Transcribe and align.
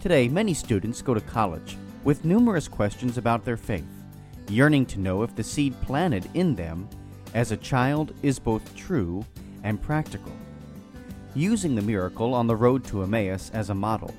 Today, 0.00 0.28
many 0.28 0.54
students 0.54 1.02
go 1.02 1.12
to 1.12 1.20
college 1.20 1.76
with 2.04 2.24
numerous 2.24 2.68
questions 2.68 3.18
about 3.18 3.44
their 3.44 3.56
faith, 3.56 3.84
yearning 4.48 4.86
to 4.86 5.00
know 5.00 5.24
if 5.24 5.34
the 5.34 5.42
seed 5.42 5.74
planted 5.82 6.30
in 6.34 6.54
them 6.54 6.88
as 7.34 7.50
a 7.50 7.56
child 7.56 8.14
is 8.22 8.38
both 8.38 8.76
true 8.76 9.26
and 9.64 9.82
practical. 9.82 10.30
Using 11.34 11.74
the 11.74 11.82
miracle 11.82 12.32
on 12.32 12.46
the 12.46 12.54
road 12.54 12.84
to 12.84 13.02
Emmaus 13.02 13.50
as 13.52 13.70
a 13.70 13.74
model, 13.74 14.14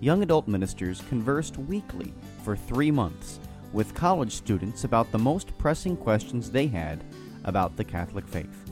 young 0.00 0.22
adult 0.22 0.46
ministers 0.46 1.00
conversed 1.08 1.58
weekly 1.58 2.14
for 2.44 2.54
three 2.54 2.92
months 2.92 3.40
with 3.72 3.92
college 3.92 4.32
students 4.32 4.84
about 4.84 5.10
the 5.10 5.18
most 5.18 5.58
pressing 5.58 5.96
questions 5.96 6.48
they 6.48 6.68
had 6.68 7.02
about 7.42 7.76
the 7.76 7.82
Catholic 7.82 8.28
faith. 8.28 8.70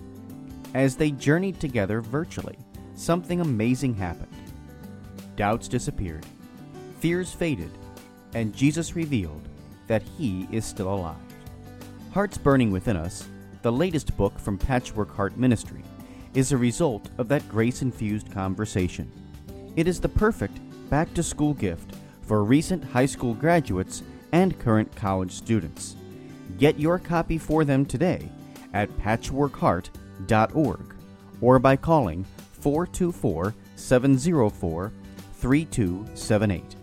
As 0.74 0.95
they 0.95 1.10
journeyed 1.10 1.59
together 1.59 2.01
virtually, 2.01 2.56
something 2.95 3.40
amazing 3.40 3.95
happened. 3.95 4.32
Doubts 5.34 5.66
disappeared, 5.66 6.24
fears 7.02 7.33
faded, 7.33 7.70
and 8.33 8.55
Jesus 8.55 8.95
revealed 8.95 9.43
that 9.88 10.05
He 10.16 10.47
is 10.52 10.65
still 10.65 10.95
alive. 10.95 11.16
Hearts 12.12 12.38
Burning 12.38 12.70
Within 12.70 12.97
Us, 12.97 13.27
the 13.62 13.73
latest 13.73 14.16
book 14.16 14.38
from 14.38 14.56
Patchwork 14.56 15.12
Heart 15.12 15.37
Ministry, 15.37 15.83
is 16.34 16.52
a 16.52 16.57
result 16.57 17.10
of 17.19 17.27
that 17.27 17.48
grace 17.48 17.83
infused 17.83 18.30
conversation. 18.30 19.10
It 19.74 19.88
is 19.88 19.98
the 19.98 20.09
perfect 20.09 20.60
back 20.91 21.12
to 21.15 21.24
school 21.24 21.55
gift 21.55 21.96
for 22.23 22.45
recent 22.45 22.84
high 22.84 23.07
school 23.07 23.34
graduates 23.34 24.05
and 24.30 24.57
current 24.60 24.95
college 24.95 25.32
students. 25.32 25.96
Get 26.57 26.79
your 26.79 27.01
copy 27.01 27.37
for 27.37 27.65
them 27.65 27.84
today 27.84 28.29
at 28.74 28.88
patchworkheart.org 28.98 30.95
or 31.41 31.59
by 31.59 31.74
calling 31.74 32.24
424 32.60 33.54
704 33.74 34.93
3278. 35.32 36.76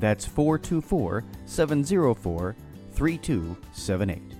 That's 0.00 0.24
424 0.26 1.24
704 1.44 2.56
3278. 2.92 4.39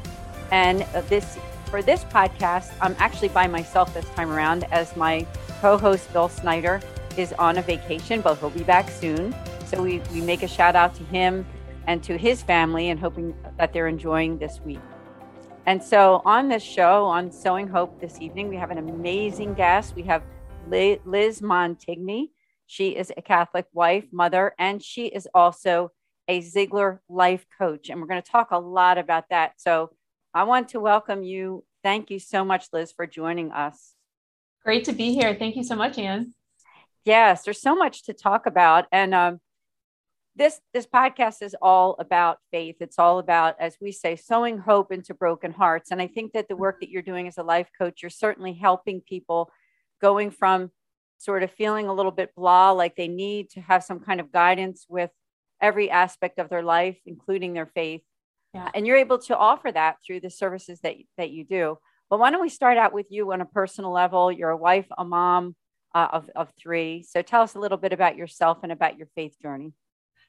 And 0.51 0.81
this 1.09 1.37
for 1.65 1.81
this 1.81 2.03
podcast, 2.03 2.73
I'm 2.81 2.95
actually 2.99 3.29
by 3.29 3.47
myself 3.47 3.93
this 3.93 4.07
time 4.09 4.29
around 4.29 4.65
as 4.71 4.95
my 4.97 5.25
co-host 5.61 6.11
Bill 6.11 6.27
Snyder 6.27 6.81
is 7.15 7.33
on 7.33 7.57
a 7.57 7.61
vacation, 7.61 8.19
but 8.19 8.37
he'll 8.39 8.49
be 8.49 8.63
back 8.63 8.89
soon. 8.89 9.33
So 9.65 9.81
we, 9.81 9.99
we 10.11 10.19
make 10.19 10.43
a 10.43 10.47
shout 10.49 10.75
out 10.75 10.93
to 10.95 11.03
him 11.05 11.45
and 11.87 12.03
to 12.03 12.17
his 12.17 12.43
family 12.43 12.89
and 12.89 12.99
hoping 12.99 13.33
that 13.57 13.71
they're 13.71 13.87
enjoying 13.87 14.37
this 14.37 14.59
week. 14.65 14.81
And 15.65 15.81
so 15.81 16.21
on 16.25 16.49
this 16.49 16.63
show, 16.63 17.05
on 17.05 17.31
Sowing 17.31 17.67
Hope 17.67 18.01
this 18.01 18.19
evening, 18.19 18.49
we 18.49 18.57
have 18.57 18.71
an 18.71 18.77
amazing 18.77 19.53
guest. 19.53 19.95
We 19.95 20.03
have 20.03 20.23
Liz 20.67 21.41
Montigny. 21.41 22.31
She 22.67 22.89
is 22.89 23.13
a 23.15 23.21
Catholic 23.21 23.67
wife, 23.71 24.05
mother, 24.11 24.53
and 24.59 24.83
she 24.83 25.05
is 25.05 25.27
also 25.33 25.91
a 26.27 26.41
Ziglar 26.41 26.99
life 27.07 27.45
coach. 27.57 27.89
And 27.89 28.01
we're 28.01 28.07
going 28.07 28.21
to 28.21 28.29
talk 28.29 28.51
a 28.51 28.57
lot 28.57 28.97
about 28.97 29.25
that. 29.29 29.53
So 29.57 29.91
I 30.33 30.43
want 30.43 30.69
to 30.69 30.79
welcome 30.79 31.23
you. 31.23 31.65
Thank 31.83 32.09
you 32.09 32.19
so 32.19 32.45
much, 32.45 32.67
Liz, 32.71 32.91
for 32.91 33.05
joining 33.05 33.51
us. 33.51 33.95
Great 34.63 34.85
to 34.85 34.93
be 34.93 35.13
here. 35.13 35.35
Thank 35.35 35.55
you 35.55 35.63
so 35.63 35.75
much, 35.75 35.97
Ann. 35.97 36.33
Yes, 37.03 37.43
there's 37.43 37.61
so 37.61 37.75
much 37.75 38.03
to 38.03 38.13
talk 38.13 38.45
about, 38.45 38.85
and 38.91 39.13
um, 39.13 39.39
this 40.35 40.61
this 40.73 40.85
podcast 40.85 41.41
is 41.41 41.55
all 41.61 41.95
about 41.99 42.37
faith. 42.51 42.77
It's 42.79 42.99
all 42.99 43.19
about, 43.19 43.55
as 43.59 43.75
we 43.81 43.91
say, 43.91 44.15
sowing 44.15 44.59
hope 44.59 44.91
into 44.91 45.13
broken 45.13 45.51
hearts. 45.51 45.91
And 45.91 46.01
I 46.01 46.07
think 46.07 46.33
that 46.33 46.47
the 46.47 46.55
work 46.55 46.79
that 46.79 46.89
you're 46.89 47.01
doing 47.01 47.27
as 47.27 47.37
a 47.37 47.43
life 47.43 47.69
coach, 47.77 48.01
you're 48.01 48.09
certainly 48.09 48.53
helping 48.53 49.01
people 49.01 49.51
going 49.99 50.31
from 50.31 50.71
sort 51.17 51.43
of 51.43 51.51
feeling 51.51 51.87
a 51.87 51.93
little 51.93 52.11
bit 52.11 52.33
blah, 52.35 52.71
like 52.71 52.95
they 52.95 53.07
need 53.07 53.49
to 53.51 53.61
have 53.61 53.83
some 53.83 53.99
kind 53.99 54.19
of 54.19 54.31
guidance 54.31 54.85
with 54.87 55.11
every 55.59 55.89
aspect 55.89 56.39
of 56.39 56.49
their 56.49 56.63
life, 56.63 56.97
including 57.05 57.53
their 57.53 57.67
faith, 57.67 58.01
yeah. 58.53 58.69
And 58.73 58.85
you're 58.85 58.97
able 58.97 59.19
to 59.19 59.37
offer 59.37 59.71
that 59.71 59.97
through 60.05 60.21
the 60.21 60.29
services 60.29 60.79
that, 60.81 60.95
that 61.17 61.31
you 61.31 61.43
do. 61.45 61.77
But 62.09 62.19
why 62.19 62.31
don't 62.31 62.41
we 62.41 62.49
start 62.49 62.77
out 62.77 62.93
with 62.93 63.07
you 63.09 63.31
on 63.31 63.41
a 63.41 63.45
personal 63.45 63.91
level? 63.91 64.31
You're 64.31 64.49
a 64.49 64.57
wife, 64.57 64.87
a 64.97 65.05
mom 65.05 65.55
uh, 65.95 66.07
of, 66.11 66.29
of 66.35 66.51
three. 66.61 67.05
So 67.07 67.21
tell 67.21 67.41
us 67.41 67.55
a 67.55 67.59
little 67.59 67.77
bit 67.77 67.93
about 67.93 68.17
yourself 68.17 68.59
and 68.63 68.71
about 68.71 68.97
your 68.97 69.07
faith 69.15 69.35
journey. 69.41 69.73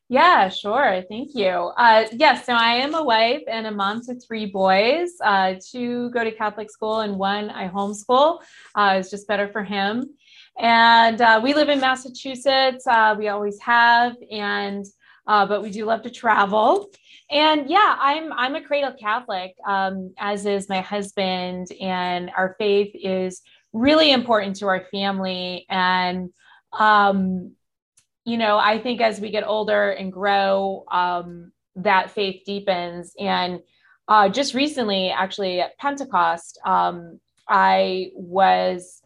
Yeah, 0.08 0.48
sure. 0.48 1.02
Thank 1.08 1.34
you. 1.34 1.48
Uh, 1.48 2.04
yes, 2.10 2.14
yeah, 2.18 2.42
so 2.42 2.52
I 2.52 2.74
am 2.74 2.94
a 2.94 3.02
wife 3.02 3.42
and 3.48 3.66
a 3.66 3.70
mom 3.70 4.04
to 4.04 4.20
three 4.20 4.46
boys. 4.46 5.10
Uh, 5.24 5.54
two 5.70 6.10
go 6.10 6.22
to 6.22 6.30
Catholic 6.30 6.70
school 6.70 7.00
and 7.00 7.16
one 7.16 7.50
I 7.50 7.68
homeschool. 7.68 8.40
Uh, 8.74 8.96
it's 8.98 9.10
just 9.10 9.26
better 9.26 9.48
for 9.48 9.64
him. 9.64 10.10
And 10.58 11.20
uh, 11.20 11.40
we 11.42 11.54
live 11.54 11.70
in 11.70 11.80
Massachusetts. 11.80 12.86
Uh, 12.86 13.14
we 13.16 13.28
always 13.28 13.58
have, 13.60 14.14
and 14.30 14.84
uh, 15.26 15.46
but 15.46 15.62
we 15.62 15.70
do 15.70 15.84
love 15.84 16.02
to 16.02 16.10
travel. 16.10 16.90
And 17.30 17.70
yeah 17.70 17.96
i'm 17.98 18.32
i'm 18.34 18.54
a 18.56 18.62
cradle 18.62 18.92
catholic 18.92 19.54
um, 19.66 20.12
as 20.18 20.44
is 20.44 20.68
my 20.68 20.80
husband 20.80 21.68
and 21.80 22.30
our 22.36 22.54
faith 22.58 22.92
is 22.94 23.40
really 23.72 24.12
important 24.12 24.56
to 24.56 24.66
our 24.66 24.84
family. 24.90 25.64
And 25.70 26.30
um, 26.78 27.52
you 28.24 28.36
know 28.36 28.58
i 28.58 28.78
think 28.78 29.00
as 29.00 29.20
we 29.20 29.30
get 29.30 29.46
older 29.46 29.90
and 29.90 30.12
grow 30.12 30.84
um, 30.90 31.52
that 31.76 32.10
faith 32.10 32.42
deepens. 32.44 33.14
And 33.18 33.60
uh, 34.08 34.28
just 34.28 34.52
recently 34.52 35.10
actually 35.10 35.60
at 35.60 35.78
pentecost 35.78 36.60
um, 36.66 37.18
i 37.48 38.10
was 38.14 39.00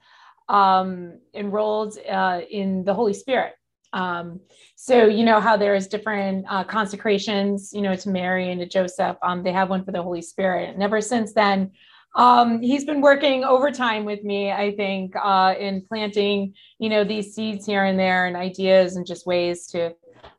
um, 0.49 1.21
enrolled 1.35 1.97
uh, 2.09 2.41
in 2.51 2.85
the 2.85 2.95
holy 2.95 3.15
spirit 3.15 3.55
um, 3.93 4.41
so 4.75 5.07
you 5.07 5.25
know 5.25 5.41
how 5.41 5.57
there's 5.57 5.87
different 5.87 6.45
uh, 6.49 6.65
consecrations, 6.65 7.71
you 7.73 7.83
know, 7.83 7.95
to 7.95 8.09
Mary 8.09 8.51
and 8.51 8.61
to 8.61 8.67
Joseph. 8.67 9.17
Um, 9.23 9.43
they 9.43 9.53
have 9.53 9.71
one 9.71 9.85
for 9.85 9.93
the 9.93 10.03
Holy 10.03 10.23
Spirit, 10.23 10.75
and 10.75 10.83
ever 10.83 11.01
since 11.01 11.33
then, 11.33 11.71
um, 12.15 12.61
he's 12.63 12.85
been 12.85 13.01
working 13.01 13.45
overtime 13.45 14.05
with 14.05 14.25
me. 14.25 14.51
I 14.51 14.75
think 14.75 15.15
uh, 15.17 15.55
in 15.59 15.83
planting, 15.89 16.55
you 16.79 16.89
know, 16.89 17.05
these 17.05 17.35
seeds 17.35 17.67
here 17.67 17.85
and 17.85 17.99
there, 17.99 18.27
and 18.27 18.37
ideas, 18.37 18.97
and 18.97 19.07
just 19.07 19.27
ways 19.27 19.67
to 19.69 19.95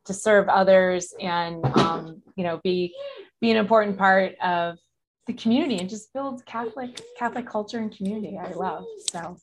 to 0.05 0.13
serve 0.13 0.49
others, 0.49 1.13
and 1.19 1.63
um, 1.77 2.21
you 2.35 2.43
know, 2.43 2.59
be 2.63 2.95
be 3.41 3.51
an 3.51 3.57
important 3.57 3.97
part 3.97 4.35
of 4.43 4.77
the 5.27 5.33
community 5.33 5.77
and 5.77 5.89
just 5.89 6.11
build 6.13 6.45
Catholic 6.45 7.01
Catholic 7.17 7.47
culture 7.47 7.79
and 7.79 7.95
community. 7.95 8.37
I 8.37 8.51
love 8.53 8.85
so. 9.11 9.37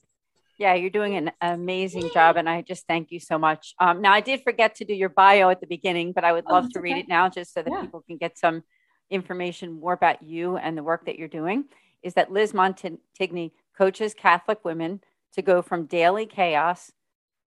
Yeah, 0.56 0.74
you're 0.74 0.90
doing 0.90 1.16
an 1.16 1.32
amazing 1.40 2.10
job, 2.14 2.36
and 2.36 2.48
I 2.48 2.62
just 2.62 2.86
thank 2.86 3.10
you 3.10 3.18
so 3.18 3.38
much. 3.38 3.74
Um, 3.80 4.00
now, 4.00 4.12
I 4.12 4.20
did 4.20 4.42
forget 4.42 4.76
to 4.76 4.84
do 4.84 4.94
your 4.94 5.08
bio 5.08 5.50
at 5.50 5.60
the 5.60 5.66
beginning, 5.66 6.12
but 6.12 6.24
I 6.24 6.32
would 6.32 6.44
oh, 6.46 6.52
love 6.52 6.64
oh, 6.66 6.68
to 6.74 6.78
okay. 6.78 6.92
read 6.92 6.96
it 6.98 7.08
now 7.08 7.28
just 7.28 7.52
so 7.52 7.62
that 7.62 7.72
yeah. 7.72 7.80
people 7.80 8.02
can 8.02 8.16
get 8.16 8.38
some 8.38 8.62
information 9.10 9.80
more 9.80 9.92
about 9.92 10.22
you 10.22 10.56
and 10.56 10.78
the 10.78 10.82
work 10.82 11.06
that 11.06 11.18
you're 11.18 11.28
doing. 11.28 11.64
Is 12.02 12.14
that 12.14 12.30
Liz 12.30 12.52
Montigny 12.52 13.50
coaches 13.76 14.14
Catholic 14.14 14.64
women 14.64 15.00
to 15.32 15.42
go 15.42 15.60
from 15.60 15.86
daily 15.86 16.26
chaos 16.26 16.92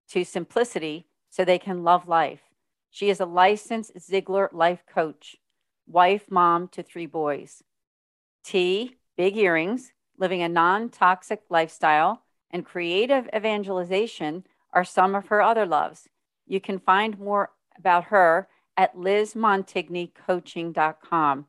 to 0.10 0.26
simplicity 0.26 1.08
so 1.30 1.46
they 1.46 1.60
can 1.60 1.84
love 1.84 2.08
life. 2.08 2.42
She 2.90 3.10
is 3.10 3.20
a 3.20 3.26
licensed 3.26 3.94
Ziglar 3.98 4.50
life 4.52 4.84
coach, 4.92 5.36
wife, 5.86 6.26
mom 6.30 6.68
to 6.70 6.84
three 6.84 7.06
boys. 7.06 7.64
T, 8.44 8.96
big 9.16 9.38
earrings, 9.38 9.92
living 10.18 10.42
a 10.42 10.50
non 10.50 10.90
toxic 10.90 11.42
lifestyle 11.50 12.24
and 12.52 12.66
creative 12.66 13.30
evangelization 13.36 14.46
are 14.74 14.84
some 14.84 15.16
of 15.16 15.28
her 15.28 15.42
other 15.42 15.66
loves. 15.66 16.10
You 16.46 16.60
can 16.62 16.80
find 16.80 17.20
more 17.20 17.52
about 17.78 18.06
her 18.06 18.48
at 18.76 18.96
lizmontignycoaching.com. 18.96 21.46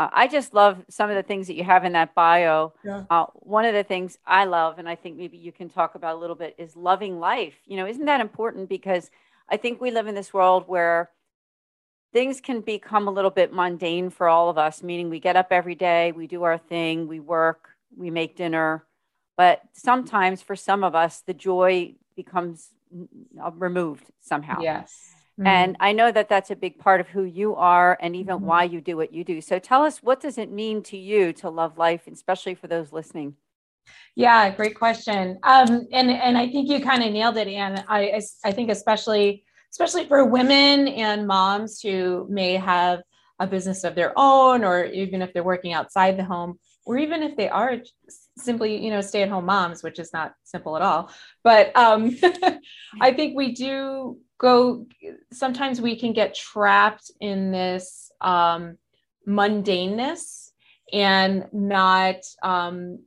Uh, 0.00 0.08
I 0.12 0.28
just 0.28 0.54
love 0.54 0.84
some 0.88 1.10
of 1.10 1.16
the 1.16 1.24
things 1.24 1.48
that 1.48 1.54
you 1.54 1.64
have 1.64 1.84
in 1.84 1.90
that 1.92 2.14
bio. 2.14 2.72
Yeah. 2.84 3.04
Uh, 3.10 3.26
one 3.34 3.64
of 3.64 3.74
the 3.74 3.82
things 3.82 4.16
I 4.26 4.44
love, 4.44 4.78
and 4.78 4.88
I 4.88 4.94
think 4.94 5.16
maybe 5.16 5.36
you 5.36 5.50
can 5.50 5.68
talk 5.68 5.96
about 5.96 6.14
a 6.14 6.18
little 6.18 6.36
bit, 6.36 6.54
is 6.56 6.76
loving 6.76 7.18
life. 7.18 7.56
You 7.66 7.78
know, 7.78 7.86
isn't 7.86 8.04
that 8.04 8.20
important? 8.20 8.68
Because 8.68 9.10
I 9.48 9.56
think 9.56 9.80
we 9.80 9.90
live 9.90 10.06
in 10.06 10.14
this 10.14 10.32
world 10.32 10.68
where 10.68 11.10
things 12.12 12.40
can 12.40 12.60
become 12.60 13.08
a 13.08 13.10
little 13.10 13.30
bit 13.30 13.52
mundane 13.52 14.10
for 14.10 14.28
all 14.28 14.48
of 14.48 14.58
us, 14.58 14.82
meaning 14.82 15.10
we 15.10 15.20
get 15.20 15.36
up 15.36 15.48
every 15.50 15.74
day, 15.74 16.12
we 16.12 16.26
do 16.26 16.44
our 16.44 16.58
thing, 16.58 17.08
we 17.08 17.20
work, 17.20 17.70
we 17.96 18.10
make 18.10 18.36
dinner, 18.36 18.84
but 19.38 19.62
sometimes 19.72 20.42
for 20.42 20.56
some 20.56 20.82
of 20.82 20.96
us, 20.96 21.20
the 21.20 21.32
joy 21.32 21.94
becomes 22.16 22.70
uh, 23.40 23.52
removed 23.52 24.10
somehow. 24.20 24.60
Yes. 24.60 25.14
Mm-hmm. 25.38 25.46
And 25.46 25.76
I 25.78 25.92
know 25.92 26.10
that 26.10 26.28
that's 26.28 26.50
a 26.50 26.56
big 26.56 26.80
part 26.80 27.00
of 27.00 27.06
who 27.06 27.22
you 27.22 27.54
are 27.54 27.96
and 28.00 28.16
even 28.16 28.38
mm-hmm. 28.38 28.46
why 28.46 28.64
you 28.64 28.80
do 28.80 28.96
what 28.96 29.12
you 29.14 29.22
do. 29.22 29.40
So 29.40 29.60
tell 29.60 29.84
us, 29.84 30.02
what 30.02 30.20
does 30.20 30.38
it 30.38 30.50
mean 30.50 30.82
to 30.84 30.96
you 30.96 31.32
to 31.34 31.48
love 31.48 31.78
life, 31.78 32.08
especially 32.10 32.56
for 32.56 32.66
those 32.66 32.92
listening? 32.92 33.36
Yeah, 34.16 34.50
great 34.50 34.76
question. 34.76 35.38
Um, 35.44 35.86
and 35.92 36.10
and 36.10 36.36
I 36.36 36.50
think 36.50 36.68
you 36.68 36.80
kind 36.80 37.04
of 37.04 37.12
nailed 37.12 37.36
it, 37.36 37.46
Ann. 37.46 37.84
I 37.88 38.20
I 38.44 38.50
think 38.52 38.70
especially 38.70 39.44
especially 39.70 40.06
for 40.06 40.24
women 40.24 40.88
and 40.88 41.26
moms 41.26 41.80
who 41.80 42.26
may 42.28 42.54
have 42.54 43.00
a 43.38 43.46
business 43.46 43.84
of 43.84 43.94
their 43.94 44.12
own, 44.16 44.64
or 44.64 44.84
even 44.86 45.22
if 45.22 45.32
they're 45.32 45.44
working 45.44 45.72
outside 45.72 46.18
the 46.18 46.24
home, 46.24 46.58
or 46.88 46.96
even 46.96 47.22
if 47.22 47.36
they 47.36 47.50
are 47.50 47.76
simply 48.38 48.82
you 48.82 48.90
know 48.90 49.02
stay 49.02 49.22
at 49.22 49.28
home 49.28 49.44
moms 49.44 49.82
which 49.82 49.98
is 49.98 50.12
not 50.12 50.34
simple 50.42 50.74
at 50.74 50.82
all. 50.82 51.12
But 51.44 51.76
um, 51.76 52.16
i 53.00 53.12
think 53.12 53.36
we 53.36 53.52
do 53.52 54.18
go 54.38 54.86
sometimes 55.32 55.80
we 55.80 55.96
can 55.96 56.12
get 56.12 56.34
trapped 56.34 57.10
in 57.20 57.52
this 57.52 58.10
um, 58.20 58.78
mundaneness 59.26 60.50
and 60.92 61.46
not 61.52 62.16
um, 62.42 63.00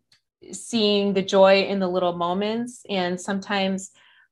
seeing 0.52 1.14
the 1.14 1.22
joy 1.22 1.64
in 1.64 1.80
the 1.80 1.88
little 1.88 2.16
moments. 2.16 2.84
And 2.90 3.20
sometimes 3.20 3.92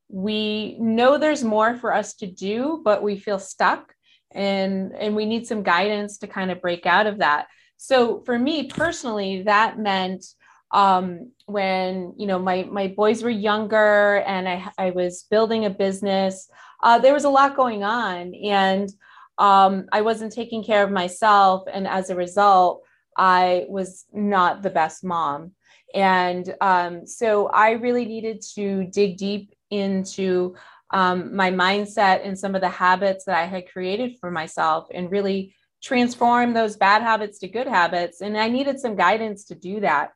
we 0.10 0.78
know 0.80 1.18
there's 1.18 1.44
more 1.44 1.76
for 1.76 1.94
us 1.94 2.16
to 2.16 2.26
do 2.26 2.82
but 2.84 3.04
we 3.04 3.16
feel 3.16 3.38
stuck 3.38 3.94
and 4.32 4.92
and 4.94 5.16
we 5.16 5.26
need 5.26 5.46
some 5.46 5.62
guidance 5.62 6.18
to 6.18 6.28
kind 6.28 6.50
of 6.50 6.62
break 6.62 6.88
out 6.88 7.06
of 7.06 7.20
that 7.20 7.46
so 7.82 8.22
for 8.26 8.38
me 8.38 8.68
personally 8.68 9.42
that 9.44 9.80
meant 9.80 10.26
um, 10.72 11.32
when 11.46 12.14
you 12.18 12.28
know 12.28 12.38
my 12.38 12.64
my 12.64 12.88
boys 12.88 13.24
were 13.24 13.30
younger 13.30 14.18
and 14.28 14.48
I, 14.48 14.70
I 14.78 14.92
was 14.92 15.26
building 15.30 15.66
a 15.66 15.70
business. 15.70 16.50
Uh, 16.84 17.00
there 17.00 17.14
was 17.14 17.24
a 17.24 17.30
lot 17.30 17.56
going 17.56 17.84
on, 17.84 18.36
and 18.36 18.90
um, 19.38 19.88
I 19.92 20.02
wasn't 20.02 20.32
taking 20.32 20.64
care 20.64 20.84
of 20.84 20.92
myself, 20.92 21.64
and 21.72 21.88
as 21.88 22.10
a 22.10 22.16
result, 22.16 22.84
I 23.18 23.66
was 23.68 24.06
not 24.14 24.62
the 24.62 24.70
best 24.70 25.04
mom. 25.04 25.54
And 25.96 26.54
um, 26.62 27.08
so 27.08 27.48
I 27.48 27.72
really 27.72 28.06
needed 28.06 28.44
to 28.54 28.86
dig 28.86 29.18
deep 29.18 29.56
into 29.72 30.56
um, 30.92 31.36
my 31.36 31.50
mindset 31.50 32.26
and 32.26 32.38
some 32.38 32.54
of 32.54 32.62
the 32.62 32.70
habits 32.70 33.26
that 33.26 33.36
I 33.36 33.46
had 33.46 33.72
created 33.72 34.18
for 34.20 34.30
myself 34.30 34.88
and 34.94 35.12
really 35.12 35.56
transform 35.82 36.54
those 36.54 36.76
bad 36.76 37.02
habits 37.02 37.40
to 37.40 37.48
good 37.48 37.68
habits. 37.68 38.22
And 38.22 38.38
I 38.38 38.50
needed 38.50 38.80
some 38.80 38.96
guidance 38.96 39.46
to 39.46 39.56
do 39.56 39.80
that. 39.82 40.12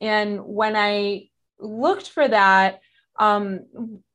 And 0.00 0.44
when 0.44 0.74
I 0.76 1.28
looked 1.58 2.08
for 2.10 2.26
that, 2.26 2.80
um, 3.18 3.60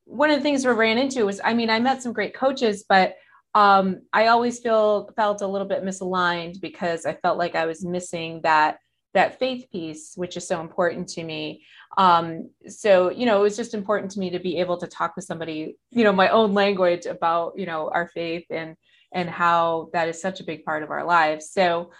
one 0.05 0.31
of 0.31 0.37
the 0.37 0.43
things 0.43 0.65
we 0.65 0.73
ran 0.73 0.97
into 0.97 1.25
was, 1.25 1.39
I 1.43 1.53
mean, 1.53 1.69
I 1.69 1.79
met 1.79 2.01
some 2.01 2.13
great 2.13 2.33
coaches, 2.33 2.85
but 2.87 3.15
um, 3.53 4.01
I 4.13 4.27
always 4.27 4.59
feel 4.59 5.09
felt 5.15 5.41
a 5.41 5.47
little 5.47 5.67
bit 5.67 5.83
misaligned 5.83 6.61
because 6.61 7.05
I 7.05 7.13
felt 7.13 7.37
like 7.37 7.55
I 7.55 7.65
was 7.65 7.83
missing 7.83 8.41
that 8.43 8.77
that 9.13 9.39
faith 9.39 9.65
piece, 9.71 10.13
which 10.15 10.37
is 10.37 10.47
so 10.47 10.61
important 10.61 11.07
to 11.07 11.23
me. 11.23 11.65
Um, 11.97 12.51
so 12.67 13.09
you 13.09 13.25
know, 13.25 13.39
it 13.39 13.43
was 13.43 13.57
just 13.57 13.73
important 13.73 14.11
to 14.11 14.19
me 14.19 14.29
to 14.29 14.39
be 14.39 14.59
able 14.59 14.77
to 14.77 14.87
talk 14.87 15.15
with 15.15 15.25
somebody, 15.25 15.75
you 15.91 16.03
know, 16.03 16.13
my 16.13 16.29
own 16.29 16.53
language 16.53 17.05
about 17.05 17.53
you 17.57 17.65
know 17.65 17.89
our 17.91 18.07
faith 18.09 18.45
and 18.51 18.75
and 19.13 19.29
how 19.29 19.89
that 19.93 20.07
is 20.09 20.21
such 20.21 20.39
a 20.39 20.43
big 20.43 20.63
part 20.65 20.83
of 20.83 20.91
our 20.91 21.05
lives. 21.05 21.51
So 21.51 21.91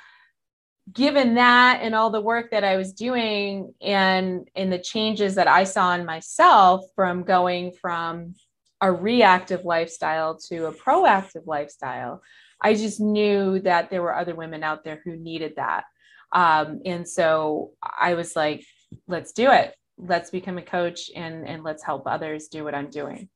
given 0.94 1.36
that 1.36 1.80
and 1.82 1.94
all 1.94 2.10
the 2.10 2.22
work 2.22 2.52
that 2.52 2.64
I 2.64 2.78
was 2.78 2.94
doing 2.94 3.74
and 3.82 4.48
in 4.56 4.70
the 4.70 4.80
changes 4.80 5.36
that 5.36 5.48
I 5.48 5.64
saw 5.64 5.94
in 5.96 6.06
myself 6.06 6.86
from 6.96 7.24
going 7.24 7.74
from 7.74 8.36
a 8.80 8.92
reactive 8.92 9.66
lifestyle 9.66 10.38
to 10.50 10.68
a 10.68 10.74
proactive 10.74 11.46
lifestyle, 11.46 12.22
I 12.62 12.74
just 12.74 13.00
knew 13.00 13.60
that 13.62 13.90
there 13.90 14.02
were 14.02 14.16
other 14.16 14.36
women 14.36 14.64
out 14.64 14.84
there 14.84 15.02
who 15.04 15.16
needed 15.16 15.54
that. 15.58 15.84
Um, 16.32 16.82
and 16.86 17.08
so 17.08 17.72
I 17.82 18.14
was 18.14 18.36
like, 18.36 18.66
let's 19.08 19.32
do 19.32 19.52
it. 19.52 19.76
Let's 19.98 20.30
become 20.30 20.58
a 20.58 20.64
coach 20.64 21.10
and, 21.16 21.48
and 21.48 21.64
let's 21.64 21.84
help 21.84 22.04
others 22.06 22.48
do 22.48 22.64
what 22.64 22.76
I'm 22.76 22.90
doing. 22.90 23.30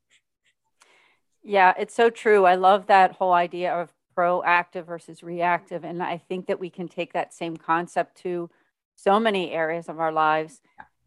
Yeah, 1.44 1.74
it's 1.78 1.96
so 1.96 2.10
true. 2.10 2.46
I 2.46 2.56
love 2.56 2.88
that 2.88 3.14
whole 3.14 3.34
idea 3.34 3.74
of 3.74 3.92
proactive 4.16 4.86
versus 4.86 5.24
reactive. 5.24 5.84
And 5.84 6.04
I 6.04 6.18
think 6.18 6.48
that 6.48 6.60
we 6.60 6.70
can 6.70 6.88
take 6.88 7.14
that 7.14 7.34
same 7.34 7.58
concept 7.58 8.18
to 8.24 8.50
so 8.96 9.20
many 9.20 9.52
areas 9.52 9.90
of 9.90 10.00
our 10.00 10.12
lives, 10.12 10.62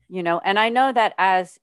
you 0.09 0.23
know. 0.23 0.41
And 0.45 0.59
I 0.59 0.69
know 0.69 0.93
that 0.93 1.15
as 1.19 1.61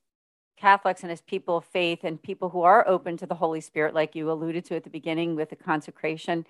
Catholics 0.57 1.01
and 1.01 1.11
as 1.11 1.21
people 1.21 1.57
of 1.57 1.65
faith 1.65 1.99
and 2.03 2.21
people 2.21 2.49
who 2.49 2.61
are 2.61 2.87
open 2.87 3.17
to 3.17 3.25
the 3.25 3.35
Holy 3.35 3.61
Spirit, 3.61 3.93
like 3.95 4.15
you 4.15 4.31
alluded 4.31 4.63
to 4.65 4.75
at 4.75 4.83
the 4.83 4.89
beginning 4.89 5.35
with 5.35 5.49
the 5.49 5.55
consecration, 5.55 6.45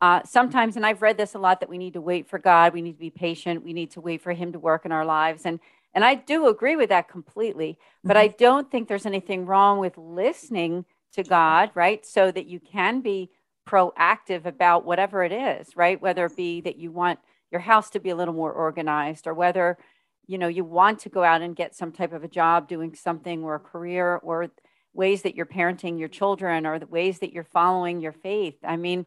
uh, 0.00 0.22
sometimes, 0.24 0.76
and 0.76 0.86
I've 0.86 1.02
read 1.02 1.18
this 1.18 1.34
a 1.34 1.38
lot, 1.38 1.60
that 1.60 1.68
we 1.68 1.78
need 1.78 1.92
to 1.92 2.00
wait 2.00 2.26
for 2.26 2.38
God, 2.38 2.72
we 2.72 2.82
need 2.82 2.94
to 2.94 2.98
be 2.98 3.10
patient, 3.10 3.62
we 3.62 3.74
need 3.74 3.90
to 3.92 4.00
wait 4.00 4.22
for 4.22 4.32
Him 4.32 4.52
to 4.52 4.58
work 4.58 4.84
in 4.84 4.92
our 4.92 5.04
lives. 5.04 5.42
And 5.44 5.60
and 5.94 6.06
I 6.06 6.14
do 6.14 6.46
agree 6.46 6.74
with 6.74 6.88
that 6.88 7.08
completely, 7.08 7.78
but 8.02 8.16
I 8.16 8.28
mm-hmm. 8.28 8.36
don't 8.38 8.70
think 8.70 8.88
there's 8.88 9.04
anything 9.04 9.44
wrong 9.44 9.78
with 9.78 9.98
listening 9.98 10.86
to 11.14 11.22
God, 11.22 11.70
right? 11.74 12.04
So 12.04 12.30
that 12.30 12.46
you 12.46 12.60
can 12.60 13.00
be 13.00 13.30
proactive 13.68 14.44
about 14.44 14.84
whatever 14.84 15.22
it 15.22 15.32
is, 15.32 15.76
right? 15.76 16.00
Whether 16.00 16.26
it 16.26 16.36
be 16.36 16.60
that 16.62 16.76
you 16.76 16.90
want 16.90 17.18
your 17.50 17.60
house 17.60 17.90
to 17.90 18.00
be 18.00 18.10
a 18.10 18.16
little 18.16 18.34
more 18.34 18.52
organized 18.52 19.26
or 19.26 19.34
whether 19.34 19.78
you 20.26 20.38
know 20.38 20.48
you 20.48 20.64
want 20.64 21.00
to 21.00 21.08
go 21.08 21.22
out 21.22 21.42
and 21.42 21.54
get 21.54 21.74
some 21.74 21.92
type 21.92 22.12
of 22.12 22.24
a 22.24 22.28
job 22.28 22.66
doing 22.66 22.94
something 22.94 23.44
or 23.44 23.56
a 23.56 23.60
career 23.60 24.16
or 24.16 24.48
ways 24.94 25.22
that 25.22 25.34
you're 25.34 25.46
parenting 25.46 25.98
your 25.98 26.08
children 26.08 26.66
or 26.66 26.78
the 26.78 26.86
ways 26.86 27.18
that 27.18 27.32
you're 27.32 27.44
following 27.44 28.00
your 28.00 28.12
faith 28.12 28.56
i 28.64 28.76
mean 28.76 29.04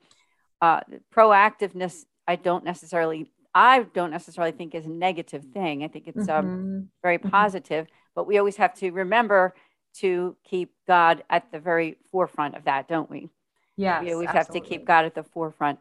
uh, 0.61 0.81
proactiveness 1.13 2.05
i 2.27 2.35
don't 2.35 2.63
necessarily 2.63 3.31
i 3.53 3.83
don't 3.93 4.11
necessarily 4.11 4.51
think 4.51 4.75
is 4.75 4.85
a 4.85 4.89
negative 4.89 5.43
thing 5.53 5.83
i 5.83 5.87
think 5.87 6.07
it's 6.07 6.29
um, 6.29 6.45
mm-hmm. 6.45 6.79
very 7.01 7.17
mm-hmm. 7.17 7.29
positive 7.29 7.87
but 8.13 8.27
we 8.27 8.37
always 8.37 8.57
have 8.57 8.73
to 8.73 8.91
remember 8.91 9.53
to 9.99 10.35
keep 10.43 10.73
god 10.87 11.23
at 11.29 11.51
the 11.51 11.59
very 11.59 11.97
forefront 12.11 12.55
of 12.55 12.63
that 12.65 12.87
don't 12.87 13.09
we 13.09 13.29
yeah, 13.77 14.01
we 14.01 14.13
always 14.13 14.29
absolutely. 14.29 14.59
have 14.59 14.63
to 14.63 14.69
keep 14.69 14.85
God 14.85 15.05
at 15.05 15.15
the 15.15 15.23
forefront. 15.23 15.79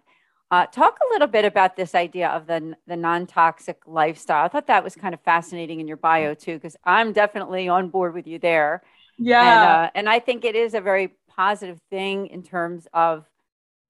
Uh, 0.51 0.67
talk 0.67 0.99
a 0.99 1.13
little 1.13 1.27
bit 1.27 1.45
about 1.45 1.77
this 1.77 1.95
idea 1.95 2.29
of 2.29 2.47
the 2.47 2.77
the 2.87 2.97
non 2.97 3.27
toxic 3.27 3.79
lifestyle. 3.87 4.45
I 4.45 4.49
thought 4.49 4.67
that 4.67 4.85
was 4.85 4.95
kind 4.95 5.15
of 5.15 5.21
fascinating 5.21 5.81
in 5.81 5.89
your 5.89 5.97
bio 5.97 6.35
too, 6.35 6.55
because 6.55 6.77
I'm 6.85 7.13
definitely 7.13 7.69
on 7.69 7.89
board 7.89 8.15
with 8.15 8.27
you 8.27 8.39
there. 8.39 8.83
Yeah, 9.19 9.41
and, 9.41 9.71
uh, 9.71 9.91
and 9.95 10.09
I 10.09 10.19
think 10.19 10.45
it 10.45 10.55
is 10.55 10.75
a 10.75 10.81
very 10.81 11.15
positive 11.29 11.81
thing 11.91 12.27
in 12.29 12.43
terms 12.43 12.87
of 12.93 13.25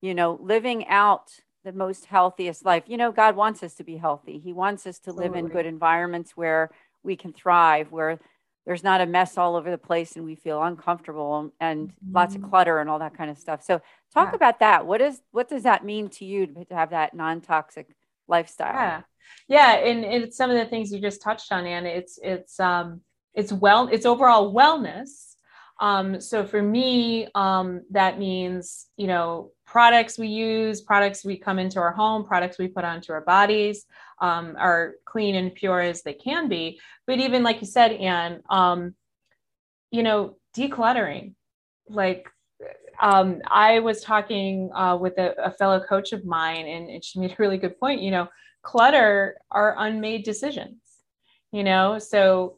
you 0.01 0.15
know 0.15 0.39
living 0.41 0.87
out 0.87 1.33
the 1.65 1.73
most 1.73 2.07
healthiest 2.07 2.65
life. 2.65 2.85
You 2.87 2.99
know, 2.99 3.11
God 3.11 3.37
wants 3.37 3.63
us 3.63 3.75
to 3.75 3.85
be 3.85 3.97
healthy. 3.97 4.39
He 4.39 4.53
wants 4.53 4.87
us 4.87 4.99
to 5.01 5.13
live 5.13 5.35
in 5.35 5.49
good 5.49 5.65
environments 5.65 6.33
where 6.37 6.71
we 7.03 7.17
can 7.17 7.33
thrive, 7.33 7.91
where 7.91 8.19
there's 8.67 8.83
not 8.83 9.01
a 9.01 9.07
mess 9.07 9.37
all 9.37 9.57
over 9.57 9.71
the 9.71 9.79
place 9.79 10.17
and 10.17 10.25
we 10.25 10.35
feel 10.35 10.63
uncomfortable 10.63 11.53
and 11.61 11.89
mm-hmm. 11.89 12.15
lots 12.15 12.35
of 12.35 12.41
mm-hmm. 12.41 12.51
clutter 12.51 12.79
and 12.79 12.89
all 12.89 12.99
that 12.99 13.17
kind 13.17 13.31
of 13.31 13.39
stuff. 13.39 13.63
So 13.63 13.81
talk 14.13 14.31
yeah. 14.31 14.37
about 14.37 14.61
that. 14.61 14.87
What 14.87 15.01
is 15.01 15.21
what 15.33 15.49
does 15.49 15.65
that 15.65 15.85
mean 15.85 16.09
to 16.11 16.25
you 16.25 16.47
to 16.47 16.75
have 16.75 16.91
that 16.91 17.15
non-toxic 17.15 17.89
lifestyle. 18.29 18.75
Yeah. 18.75 19.03
Yeah. 19.49 19.73
And 19.75 20.05
it's 20.05 20.37
some 20.37 20.51
of 20.51 20.57
the 20.57 20.67
things 20.67 20.93
you 20.93 21.01
just 21.01 21.23
touched 21.23 21.53
on, 21.53 21.67
and 21.67 21.87
it's, 21.87 22.19
it's, 22.23 22.59
um, 22.61 23.01
it's 23.33 23.53
well, 23.53 23.89
it's 23.91 24.07
overall 24.07 24.55
wellness. 24.55 25.35
Um, 25.81 26.21
so 26.21 26.47
for 26.47 26.63
me, 26.63 27.29
um, 27.35 27.83
that 27.91 28.19
means, 28.19 28.87
you 28.97 29.07
know, 29.07 29.51
products 29.67 30.19
we 30.19 30.29
use, 30.29 30.81
products 30.81 31.25
we 31.25 31.37
come 31.37 31.59
into 31.59 31.81
our 31.81 31.93
home, 31.93 32.25
products 32.25 32.59
we 32.59 32.69
put 32.69 32.85
onto 32.85 33.13
our 33.13 33.23
bodies 33.23 33.87
um, 34.21 34.55
are 34.59 34.95
clean 35.05 35.35
and 35.35 35.55
pure 35.55 35.81
as 35.81 36.03
they 36.03 36.13
can 36.13 36.49
be. 36.49 36.79
But 37.07 37.19
even 37.19 37.43
like 37.43 37.61
you 37.61 37.67
said, 37.67 37.93
Ann, 37.93 38.43
um, 38.51 38.95
you 39.91 40.03
know, 40.03 40.37
decluttering, 40.57 41.35
like 41.89 42.29
um, 43.01 43.41
I 43.51 43.81
was 43.81 44.03
talking 44.03 44.71
uh, 44.75 44.97
with 44.97 45.19
a, 45.19 45.35
a, 45.43 45.51
fellow 45.51 45.81
coach 45.81 46.13
of 46.13 46.25
mine, 46.25 46.67
and, 46.67 46.89
and, 46.89 47.05
she 47.05 47.19
made 47.21 47.33
a 47.33 47.37
really 47.39 47.59
good 47.59 47.79
point. 47.79 48.01
You 48.01 48.11
know, 48.11 48.29
clutter 48.63 49.37
are 49.51 49.77
unmade 49.79 50.25
decisions. 50.25 50.77
You 51.53 51.65
know, 51.65 51.99
so 51.99 52.57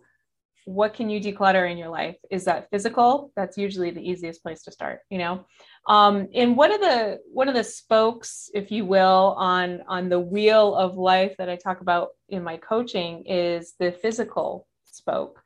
what 0.66 0.94
can 0.94 1.08
you 1.08 1.20
declutter 1.20 1.70
in 1.70 1.78
your 1.78 1.88
life? 1.88 2.16
Is 2.28 2.44
that 2.44 2.68
physical? 2.70 3.32
That's 3.37 3.56
usually 3.56 3.92
the 3.92 4.06
easiest 4.06 4.42
place 4.42 4.64
to 4.64 4.73
start. 4.73 5.00
You 5.11 5.18
know, 5.18 5.46
um, 5.87 6.28
and 6.35 6.56
one 6.56 6.73
of 6.73 6.80
the 6.80 7.20
one 7.32 7.49
of 7.49 7.54
the 7.54 7.64
spokes, 7.64 8.50
if 8.52 8.73
you 8.73 8.85
will, 8.85 9.37
on 9.38 9.82
on 9.88 10.08
the 10.08 10.20
wheel 10.20 10.75
of 10.75 10.96
life 10.96 11.37
that 11.38 11.49
I 11.49 11.56
talk 11.56 11.80
about 11.80 12.08
in 12.28 12.42
my 12.42 12.56
coaching 12.56 13.25
is 13.26 13.75
the 13.78 13.92
physical 13.92 14.66
spoke, 14.85 15.40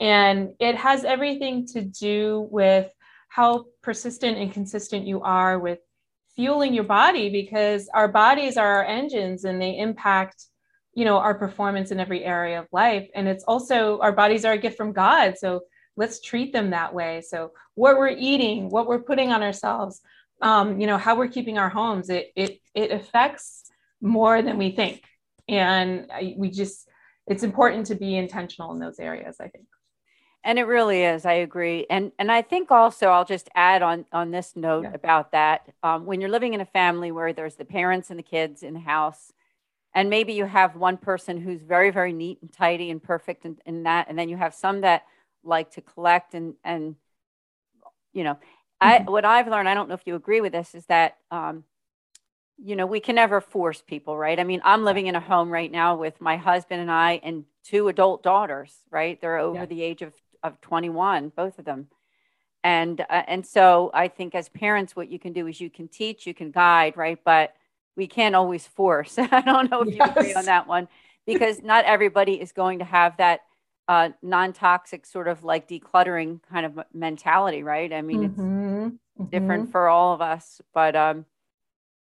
and 0.00 0.50
it 0.58 0.74
has 0.74 1.04
everything 1.04 1.66
to 1.68 1.82
do 1.82 2.48
with 2.50 2.90
how 3.28 3.66
persistent 3.82 4.36
and 4.36 4.52
consistent 4.52 5.06
you 5.06 5.22
are 5.22 5.60
with 5.60 5.78
fueling 6.34 6.74
your 6.74 6.84
body 6.84 7.30
because 7.30 7.88
our 7.94 8.08
bodies 8.08 8.56
are 8.56 8.78
our 8.78 8.84
engines 8.84 9.44
and 9.44 9.62
they 9.62 9.78
impact 9.78 10.46
you 10.96 11.04
know 11.04 11.18
our 11.18 11.34
performance 11.34 11.92
in 11.92 12.00
every 12.00 12.24
area 12.24 12.58
of 12.58 12.66
life. 12.72 13.08
And 13.14 13.28
it's 13.28 13.44
also 13.44 14.00
our 14.00 14.12
bodies 14.12 14.44
are 14.44 14.54
a 14.54 14.58
gift 14.58 14.76
from 14.76 14.92
god. 14.92 15.38
So 15.38 15.60
let's 15.96 16.20
treat 16.20 16.52
them 16.52 16.70
that 16.70 16.92
way. 16.92 17.20
So 17.20 17.52
what 17.74 17.98
we're 17.98 18.08
eating 18.08 18.70
what 18.70 18.88
we're 18.88 19.02
putting 19.02 19.30
on 19.30 19.42
ourselves 19.42 20.00
um, 20.42 20.80
you 20.80 20.86
know 20.86 20.98
how 20.98 21.16
we're 21.16 21.28
keeping 21.28 21.58
our 21.58 21.68
homes 21.68 22.10
it 22.10 22.32
it 22.34 22.60
it 22.74 22.90
affects 22.90 23.64
more 24.00 24.42
than 24.42 24.58
we 24.58 24.70
think. 24.70 25.04
And 25.48 26.10
we 26.36 26.50
just 26.50 26.88
it's 27.26 27.42
important 27.42 27.86
to 27.86 27.94
be 27.94 28.16
intentional 28.16 28.72
in 28.72 28.78
those 28.78 28.98
areas 28.98 29.36
i 29.38 29.48
think. 29.48 29.66
And 30.44 30.60
it 30.60 30.64
really 30.64 31.02
is. 31.02 31.26
I 31.26 31.34
agree. 31.34 31.86
And 31.90 32.12
and 32.18 32.32
i 32.32 32.40
think 32.40 32.70
also 32.70 33.08
i'll 33.08 33.24
just 33.26 33.50
add 33.54 33.82
on 33.82 34.06
on 34.12 34.30
this 34.30 34.56
note 34.56 34.84
yeah. 34.84 34.94
about 34.94 35.32
that. 35.32 35.68
Um, 35.82 36.06
when 36.06 36.22
you're 36.22 36.30
living 36.30 36.54
in 36.54 36.62
a 36.62 36.66
family 36.80 37.12
where 37.12 37.34
there's 37.34 37.56
the 37.56 37.66
parents 37.66 38.08
and 38.08 38.18
the 38.18 38.22
kids 38.22 38.62
in 38.62 38.72
the 38.72 38.80
house 38.80 39.32
and 39.96 40.08
maybe 40.08 40.32
you 40.34 40.44
have 40.44 40.76
one 40.76 40.96
person 40.96 41.40
who's 41.40 41.60
very 41.62 41.90
very 41.90 42.12
neat 42.12 42.38
and 42.40 42.52
tidy 42.52 42.90
and 42.90 43.02
perfect 43.02 43.44
in, 43.44 43.58
in 43.66 43.82
that 43.82 44.06
and 44.08 44.18
then 44.18 44.28
you 44.28 44.36
have 44.36 44.54
some 44.54 44.82
that 44.82 45.04
like 45.42 45.70
to 45.72 45.80
collect 45.80 46.34
and 46.34 46.54
and 46.64 46.94
you 48.12 48.22
know 48.22 48.38
mm-hmm. 48.82 49.10
what 49.10 49.24
i've 49.24 49.48
learned 49.48 49.68
i 49.68 49.74
don't 49.74 49.88
know 49.88 49.94
if 49.94 50.06
you 50.06 50.14
agree 50.14 50.40
with 50.40 50.52
this 50.52 50.74
is 50.74 50.86
that 50.86 51.16
um, 51.30 51.64
you 52.58 52.76
know 52.76 52.86
we 52.86 53.00
can 53.00 53.16
never 53.16 53.40
force 53.40 53.82
people 53.82 54.16
right 54.16 54.38
i 54.38 54.44
mean 54.44 54.60
i'm 54.64 54.84
living 54.84 55.06
in 55.06 55.16
a 55.16 55.20
home 55.20 55.50
right 55.50 55.72
now 55.72 55.96
with 55.96 56.20
my 56.20 56.36
husband 56.36 56.80
and 56.80 56.90
i 56.90 57.20
and 57.22 57.44
two 57.64 57.88
adult 57.88 58.22
daughters 58.22 58.72
right 58.90 59.20
they're 59.20 59.38
over 59.38 59.60
yeah. 59.60 59.66
the 59.66 59.82
age 59.82 60.02
of 60.02 60.12
of 60.46 60.60
21, 60.60 61.32
both 61.36 61.58
of 61.58 61.64
them. 61.64 61.88
And 62.64 63.00
uh, 63.00 63.22
and 63.26 63.46
so 63.46 63.90
I 63.92 64.08
think 64.08 64.34
as 64.34 64.48
parents, 64.48 64.96
what 64.96 65.10
you 65.10 65.18
can 65.18 65.32
do 65.32 65.46
is 65.46 65.60
you 65.60 65.70
can 65.70 65.88
teach, 65.88 66.26
you 66.26 66.34
can 66.34 66.50
guide, 66.50 66.96
right? 66.96 67.18
But 67.24 67.54
we 67.96 68.06
can't 68.06 68.34
always 68.34 68.66
force. 68.66 69.18
I 69.18 69.40
don't 69.40 69.70
know 69.70 69.82
if 69.82 69.94
yes. 69.94 69.96
you 69.96 70.20
agree 70.20 70.34
on 70.34 70.44
that 70.44 70.66
one 70.66 70.88
because 71.26 71.62
not 71.62 71.84
everybody 71.84 72.40
is 72.40 72.52
going 72.52 72.78
to 72.78 72.84
have 72.84 73.16
that 73.16 73.40
uh, 73.88 74.10
non-toxic 74.22 75.06
sort 75.06 75.28
of 75.28 75.44
like 75.44 75.68
decluttering 75.68 76.40
kind 76.50 76.66
of 76.66 76.80
mentality, 76.92 77.62
right? 77.62 77.92
I 77.92 78.02
mean, 78.02 78.30
mm-hmm. 78.30 78.86
it's 78.86 78.94
mm-hmm. 79.20 79.24
different 79.30 79.72
for 79.72 79.88
all 79.88 80.12
of 80.12 80.20
us, 80.20 80.60
but 80.74 80.96
um, 80.96 81.24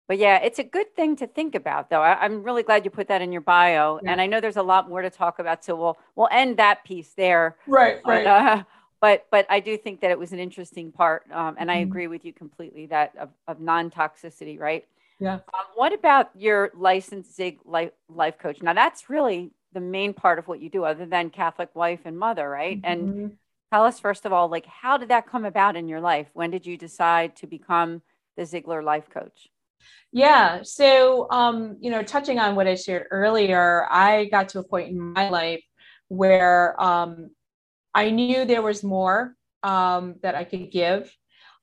but 0.07 0.19
yeah, 0.19 0.37
it's 0.37 0.59
a 0.59 0.63
good 0.63 0.95
thing 0.95 1.15
to 1.17 1.27
think 1.27 1.55
about, 1.55 1.89
though. 1.89 2.01
I, 2.01 2.25
am 2.25 2.43
really 2.43 2.61
glad 2.61 2.85
you 2.85 2.91
put 2.91 3.07
that 3.07 3.21
in 3.21 3.31
your 3.31 3.41
bio, 3.41 3.99
yeah. 4.03 4.11
and 4.11 4.21
I 4.21 4.27
know 4.27 4.39
there's 4.39 4.57
a 4.57 4.63
lot 4.63 4.87
more 4.87 5.01
to 5.01 5.09
talk 5.09 5.39
about. 5.39 5.63
So 5.63 5.75
we'll 5.75 5.97
we'll 6.15 6.29
end 6.31 6.57
that 6.57 6.83
piece 6.83 7.13
there. 7.13 7.57
Right, 7.67 8.01
but, 8.03 8.09
right. 8.09 8.27
Uh, 8.27 8.63
but 9.01 9.25
but 9.31 9.45
I 9.49 9.59
do 9.59 9.77
think 9.77 10.01
that 10.01 10.11
it 10.11 10.19
was 10.19 10.31
an 10.31 10.39
interesting 10.39 10.91
part, 10.91 11.23
um, 11.31 11.55
and 11.59 11.71
I 11.71 11.75
mm-hmm. 11.75 11.91
agree 11.91 12.07
with 12.07 12.23
you 12.23 12.33
completely 12.33 12.85
that 12.87 13.15
of, 13.17 13.29
of 13.47 13.59
non 13.59 13.89
toxicity, 13.89 14.59
right? 14.59 14.85
Yeah. 15.19 15.35
Um, 15.35 15.65
what 15.75 15.93
about 15.93 16.29
your 16.35 16.71
licensed 16.75 17.35
Zig 17.35 17.59
life, 17.65 17.91
life 18.09 18.37
coach? 18.37 18.61
Now 18.61 18.73
that's 18.73 19.09
really 19.09 19.51
the 19.73 19.79
main 19.79 20.13
part 20.13 20.39
of 20.39 20.47
what 20.47 20.61
you 20.61 20.69
do, 20.69 20.83
other 20.83 21.05
than 21.05 21.29
Catholic 21.29 21.75
wife 21.75 22.01
and 22.05 22.17
mother, 22.17 22.49
right? 22.49 22.81
Mm-hmm. 22.81 23.09
And 23.09 23.37
tell 23.71 23.83
us 23.83 23.99
first 23.99 24.25
of 24.25 24.33
all, 24.33 24.49
like 24.49 24.65
how 24.65 24.97
did 24.97 25.09
that 25.09 25.27
come 25.27 25.45
about 25.45 25.75
in 25.75 25.87
your 25.87 26.01
life? 26.01 26.27
When 26.33 26.51
did 26.51 26.65
you 26.65 26.77
decide 26.77 27.35
to 27.37 27.47
become 27.47 28.01
the 28.37 28.43
Ziglar 28.43 28.83
life 28.83 29.09
coach? 29.09 29.49
Yeah. 30.11 30.61
So, 30.63 31.27
um, 31.29 31.77
you 31.79 31.91
know, 31.91 32.01
touching 32.01 32.39
on 32.39 32.55
what 32.55 32.67
I 32.67 32.75
shared 32.75 33.07
earlier, 33.11 33.85
I 33.89 34.25
got 34.25 34.49
to 34.49 34.59
a 34.59 34.63
point 34.63 34.89
in 34.89 34.99
my 34.99 35.29
life 35.29 35.63
where 36.07 36.81
um, 36.81 37.31
I 37.93 38.11
knew 38.11 38.45
there 38.45 38.61
was 38.61 38.83
more 38.83 39.35
um, 39.63 40.15
that 40.21 40.35
I 40.35 40.43
could 40.43 40.71
give, 40.71 41.13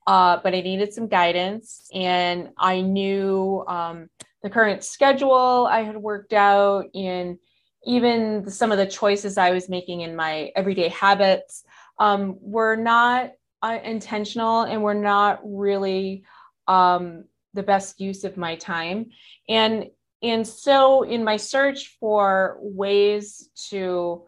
uh, 0.07 0.37
but 0.43 0.53
I 0.53 0.61
needed 0.61 0.93
some 0.93 1.07
guidance. 1.07 1.87
And 1.93 2.49
I 2.57 2.81
knew 2.81 3.63
um, 3.67 4.09
the 4.41 4.49
current 4.49 4.83
schedule 4.83 5.67
I 5.71 5.81
had 5.81 5.97
worked 5.97 6.33
out 6.33 6.85
and 6.93 7.37
even 7.85 8.49
some 8.49 8.71
of 8.71 8.77
the 8.77 8.85
choices 8.85 9.37
I 9.37 9.51
was 9.51 9.69
making 9.69 10.01
in 10.01 10.15
my 10.15 10.51
everyday 10.55 10.89
habits 10.89 11.63
um, 11.99 12.37
were 12.41 12.75
not 12.75 13.31
uh, 13.61 13.79
intentional 13.83 14.61
and 14.61 14.83
were 14.83 14.93
not 14.93 15.39
really 15.43 16.23
um, 16.67 17.25
the 17.53 17.63
best 17.63 17.99
use 17.99 18.23
of 18.23 18.37
my 18.37 18.55
time 18.55 19.07
and 19.47 19.87
and 20.21 20.47
so 20.47 21.03
in 21.03 21.23
my 21.23 21.35
search 21.35 21.97
for 21.99 22.57
ways 22.61 23.49
to 23.69 24.23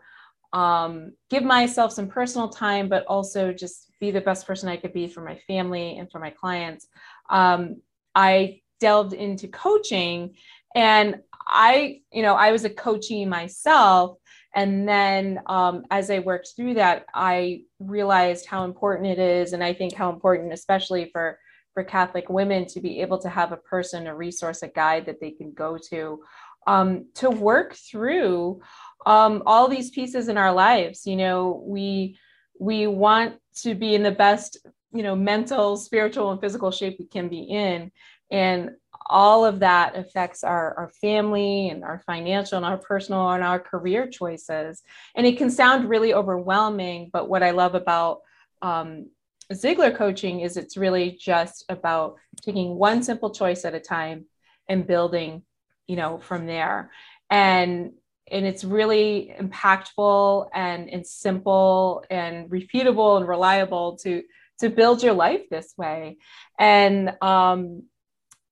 um, 0.51 1.13
give 1.29 1.44
myself 1.44 1.91
some 1.91 2.08
personal 2.08 2.50
time 2.50 2.88
but 2.88 3.05
also 3.05 3.51
just 3.51 3.91
be 4.05 4.12
the 4.12 4.21
best 4.21 4.45
person 4.47 4.69
i 4.69 4.77
could 4.77 4.93
be 4.93 5.07
for 5.07 5.21
my 5.21 5.38
family 5.47 5.97
and 5.97 6.12
for 6.12 6.19
my 6.19 6.29
clients 6.29 6.88
um, 7.29 7.81
i 8.13 8.59
delved 8.79 9.13
into 9.13 9.47
coaching 9.47 10.35
and 10.75 11.15
i 11.47 12.00
you 12.12 12.21
know 12.21 12.35
i 12.35 12.51
was 12.51 12.65
a 12.65 12.69
coachee 12.69 13.25
myself 13.25 14.17
and 14.53 14.88
then 14.88 15.39
um, 15.47 15.83
as 15.91 16.09
i 16.09 16.19
worked 16.19 16.50
through 16.55 16.74
that 16.74 17.05
i 17.13 17.62
realized 17.79 18.45
how 18.45 18.63
important 18.63 19.07
it 19.07 19.19
is 19.19 19.53
and 19.53 19.63
i 19.63 19.74
think 19.74 19.93
how 19.93 20.09
important 20.09 20.53
especially 20.53 21.09
for 21.12 21.38
for 21.75 21.83
Catholic 21.83 22.29
women 22.29 22.65
to 22.67 22.79
be 22.79 23.01
able 23.01 23.19
to 23.19 23.29
have 23.29 23.51
a 23.51 23.57
person, 23.57 24.07
a 24.07 24.15
resource, 24.15 24.63
a 24.63 24.69
guide 24.69 25.05
that 25.05 25.19
they 25.19 25.31
can 25.31 25.51
go 25.51 25.77
to 25.89 26.24
um, 26.67 27.05
to 27.15 27.29
work 27.29 27.75
through 27.75 28.62
um, 29.05 29.43
all 29.45 29.67
these 29.67 29.91
pieces 29.91 30.29
in 30.29 30.38
our 30.38 30.51
lives. 30.51 31.05
You 31.05 31.17
know, 31.17 31.63
we 31.67 32.17
we 32.59 32.88
want 32.88 33.35
to 33.62 33.75
be 33.75 33.95
in 33.95 34.03
the 34.03 34.12
best, 34.12 34.57
you 34.91 35.03
know, 35.03 35.15
mental, 35.15 35.77
spiritual, 35.77 36.31
and 36.31 36.41
physical 36.41 36.71
shape 36.71 36.97
we 37.00 37.05
can 37.05 37.27
be 37.27 37.41
in, 37.41 37.91
and 38.31 38.71
all 39.07 39.45
of 39.45 39.59
that 39.59 39.95
affects 39.95 40.43
our, 40.43 40.74
our 40.77 40.89
family 40.89 41.69
and 41.69 41.83
our 41.83 42.01
financial 42.05 42.57
and 42.57 42.65
our 42.65 42.77
personal 42.77 43.29
and 43.29 43.43
our 43.43 43.59
career 43.59 44.07
choices. 44.07 44.81
And 45.15 45.27
it 45.27 45.38
can 45.38 45.51
sound 45.51 45.89
really 45.89 46.13
overwhelming, 46.13 47.12
but 47.13 47.29
what 47.29 47.43
I 47.43 47.51
love 47.51 47.75
about 47.75 48.21
um, 48.62 49.09
Ziglar 49.53 49.95
coaching 49.95 50.39
is 50.39 50.57
it's 50.57 50.75
really 50.75 51.17
just 51.19 51.65
about 51.69 52.15
taking 52.41 52.75
one 52.75 53.03
simple 53.03 53.29
choice 53.29 53.63
at 53.63 53.75
a 53.75 53.79
time 53.79 54.25
and 54.67 54.88
building, 54.88 55.43
you 55.88 55.95
know, 55.95 56.17
from 56.17 56.47
there. 56.47 56.89
And 57.29 57.91
and 58.32 58.46
it's 58.46 58.63
really 58.63 59.34
impactful 59.39 60.50
and, 60.53 60.89
and 60.89 61.05
simple 61.05 62.03
and 62.10 62.50
repeatable 62.50 63.17
and 63.17 63.27
reliable 63.27 63.98
to 63.98 64.24
to 64.58 64.70
build 64.70 65.03
your 65.03 65.13
life 65.13 65.41
this 65.50 65.74
way. 65.77 66.17
And 66.58 67.13
um, 67.22 67.84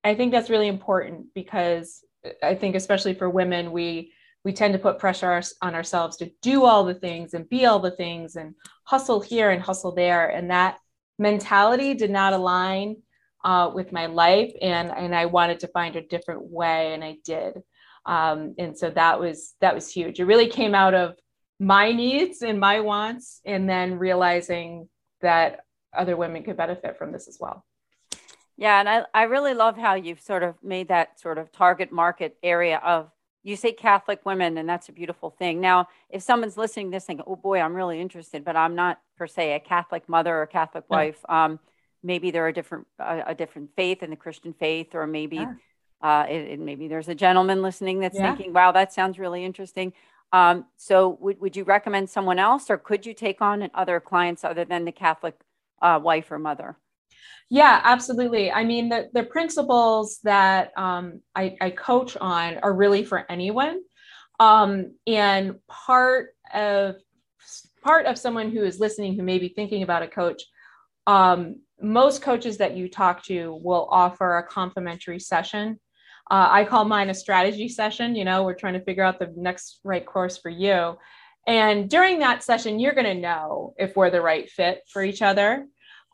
I 0.04 0.16
think 0.16 0.34
that's 0.34 0.50
really 0.50 0.68
important 0.68 1.28
because 1.34 2.04
I 2.42 2.56
think 2.56 2.76
especially 2.76 3.14
for 3.14 3.30
women, 3.30 3.72
we 3.72 4.12
we 4.44 4.52
tend 4.52 4.74
to 4.74 4.80
put 4.80 5.00
pressure 5.00 5.42
on 5.62 5.74
ourselves 5.74 6.18
to 6.18 6.30
do 6.42 6.66
all 6.66 6.84
the 6.84 6.94
things 6.94 7.34
and 7.34 7.48
be 7.48 7.66
all 7.66 7.80
the 7.80 7.96
things 7.96 8.36
and 8.36 8.54
hustle 8.84 9.22
here 9.22 9.52
and 9.52 9.62
hustle 9.62 9.96
there. 9.96 10.28
And 10.28 10.52
that 10.52 10.78
mentality 11.18 11.94
did 11.94 12.12
not 12.12 12.34
align 12.34 12.98
uh, 13.46 13.72
with 13.74 13.94
my 13.94 14.08
life. 14.08 14.52
And 14.62 14.92
and 14.92 15.16
I 15.16 15.26
wanted 15.28 15.62
to 15.62 15.68
find 15.70 15.96
a 15.96 16.02
different 16.02 16.44
way 16.44 16.94
and 16.94 17.04
I 17.04 17.18
did 17.24 17.64
um, 18.06 18.56
and 18.58 18.78
so 18.78 18.90
that 18.90 19.20
was 19.20 19.54
that 19.62 19.74
was 19.74 19.92
huge 19.92 20.20
it 20.20 20.26
really 20.26 20.48
came 20.48 20.76
out 20.76 20.94
of 20.94 21.16
my 21.60 21.92
needs 21.92 22.42
and 22.42 22.60
my 22.60 22.80
wants 22.80 23.40
and 23.46 23.70
then 23.70 23.98
realizing 23.98 24.90
that 25.22 25.62
other 25.96 26.18
women 26.18 26.44
could 26.44 26.58
benefit 26.58 26.98
from 26.98 27.12
this 27.12 27.28
as 27.28 27.38
well 27.40 27.66
yeah 28.58 28.80
and 28.80 28.90
I, 28.90 29.04
I 29.14 29.24
really 29.24 29.54
love 29.54 29.78
how 29.78 29.94
you've 29.96 30.22
sort 30.22 30.44
of 30.44 30.56
made 30.64 30.90
that 30.90 31.20
sort 31.20 31.38
of 31.38 31.52
target 31.52 31.92
market 31.92 32.38
area 32.44 32.78
of 32.84 33.10
you 33.44 33.58
say 33.58 33.74
Catholic 33.74 34.26
women, 34.26 34.58
and 34.58 34.68
that's 34.68 34.88
a 34.88 34.94
beautiful 34.94 35.30
thing. 35.30 35.60
Now, 35.60 35.90
if 36.10 36.24
someone's 36.24 36.58
listening 36.58 36.90
to 36.92 36.96
this 36.96 37.06
thinking, 37.06 37.26
oh 37.28 37.36
boy, 37.36 37.60
I'm 37.60 37.74
really 37.74 38.00
interested, 38.00 38.46
but 38.46 38.56
I'm 38.56 38.74
not 38.74 39.00
per 39.18 39.28
se 39.28 39.54
a 39.54 39.60
Catholic 39.60 40.08
mother 40.08 40.42
or 40.42 40.46
Catholic 40.46 40.86
yeah. 40.90 40.96
wife, 40.96 41.20
um, 41.28 41.60
maybe 42.02 42.32
they're 42.32 42.48
a 42.48 42.54
different 42.54 42.88
a, 43.00 43.24
a, 43.28 43.36
different 43.36 43.72
faith 43.76 44.02
in 44.02 44.10
the 44.10 44.16
Christian 44.16 44.54
faith, 44.54 44.96
or 44.96 45.06
maybe 45.06 45.38
yeah. 45.38 45.54
Uh, 46.04 46.26
it, 46.30 46.52
it, 46.52 46.60
maybe 46.60 46.88
there's 46.88 47.08
a 47.08 47.16
gentleman 47.16 47.62
listening 47.62 48.00
that's 48.00 48.18
yeah. 48.18 48.36
thinking, 48.36 48.54
wow, 48.54 48.74
that 48.74 48.94
sounds 48.94 49.18
really 49.18 49.44
interesting. 49.44 49.94
Um, 50.34 50.66
so, 50.78 51.18
would, 51.22 51.40
would 51.40 51.56
you 51.56 51.64
recommend 51.64 52.10
someone 52.10 52.40
else, 52.40 52.70
or 52.70 52.78
could 52.78 53.06
you 53.06 53.14
take 53.14 53.42
on 53.42 53.70
other 53.74 54.00
clients 54.00 54.44
other 54.44 54.66
than 54.66 54.84
the 54.84 54.92
Catholic 54.92 55.36
uh, 55.82 56.00
wife 56.04 56.32
or 56.32 56.40
mother? 56.40 56.76
Yeah, 57.50 57.82
absolutely. 57.84 58.52
I 58.52 58.64
mean, 58.64 58.90
the, 58.90 59.10
the 59.14 59.24
principles 59.24 60.20
that 60.24 60.72
um, 60.78 61.22
I, 61.36 61.56
I, 61.62 61.70
coach 61.70 62.18
on 62.20 62.58
are 62.64 62.74
really 62.74 63.04
for 63.04 63.30
anyone. 63.30 63.82
Um, 64.40 64.96
and 65.06 65.60
part 65.68 66.30
of 66.54 66.96
part 67.84 68.08
of 68.08 68.18
someone 68.18 68.50
who 68.50 68.64
is 68.64 68.80
listening 68.80 69.16
who 69.16 69.24
may 69.24 69.38
be 69.38 69.50
thinking 69.50 69.84
about 69.84 70.04
a 70.04 70.08
coach, 70.08 70.42
um, 71.06 71.58
most 71.82 72.22
coaches 72.22 72.58
that 72.58 72.76
you 72.76 72.90
talk 72.90 73.24
to 73.26 73.60
will 73.62 73.88
offer 73.92 74.38
a 74.38 74.48
complimentary 74.48 75.20
session. 75.20 75.80
Uh, 76.34 76.50
I 76.50 76.66
call 76.66 76.84
mine 76.84 77.12
a 77.12 77.14
strategy 77.14 77.70
session. 77.70 78.16
You 78.16 78.26
know, 78.26 78.44
we're 78.44 78.56
trying 78.56 78.74
to 78.74 78.84
figure 78.84 79.04
out 79.04 79.20
the 79.20 79.32
next 79.38 79.80
right 79.84 80.04
course 80.04 80.36
for 80.36 80.50
you. 80.50 80.98
And 81.46 81.88
during 81.88 82.18
that 82.20 82.42
session, 82.42 82.80
you're 82.80 82.96
going 82.96 83.06
to 83.06 83.14
know 83.14 83.76
if 83.78 83.96
we're 83.96 84.10
the 84.10 84.20
right 84.20 84.50
fit 84.50 84.82
for 84.92 85.04
each 85.04 85.22
other. 85.22 85.68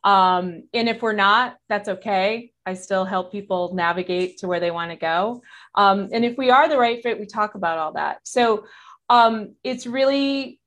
Um, 0.03 0.63
and 0.73 0.89
if 0.89 1.01
we're 1.01 1.13
not, 1.13 1.55
that's 1.69 1.87
okay. 1.87 2.51
I 2.65 2.73
still 2.73 3.05
help 3.05 3.31
people 3.31 3.73
navigate 3.73 4.39
to 4.39 4.47
where 4.49 4.59
they 4.59 4.71
want 4.71 4.91
to 4.91 4.97
go. 4.97 5.41
Um, 5.75 6.09
and 6.11 6.25
if 6.25 6.37
we 6.37 6.49
are 6.49 6.67
the 6.67 6.77
right 6.77 7.01
fit, 7.01 7.17
we 7.17 7.25
talk 7.25 7.55
about 7.55 7.77
all 7.77 7.93
that. 7.93 8.19
So 8.25 8.65
um, 9.09 9.55
it's 9.63 9.87
really 9.87 10.59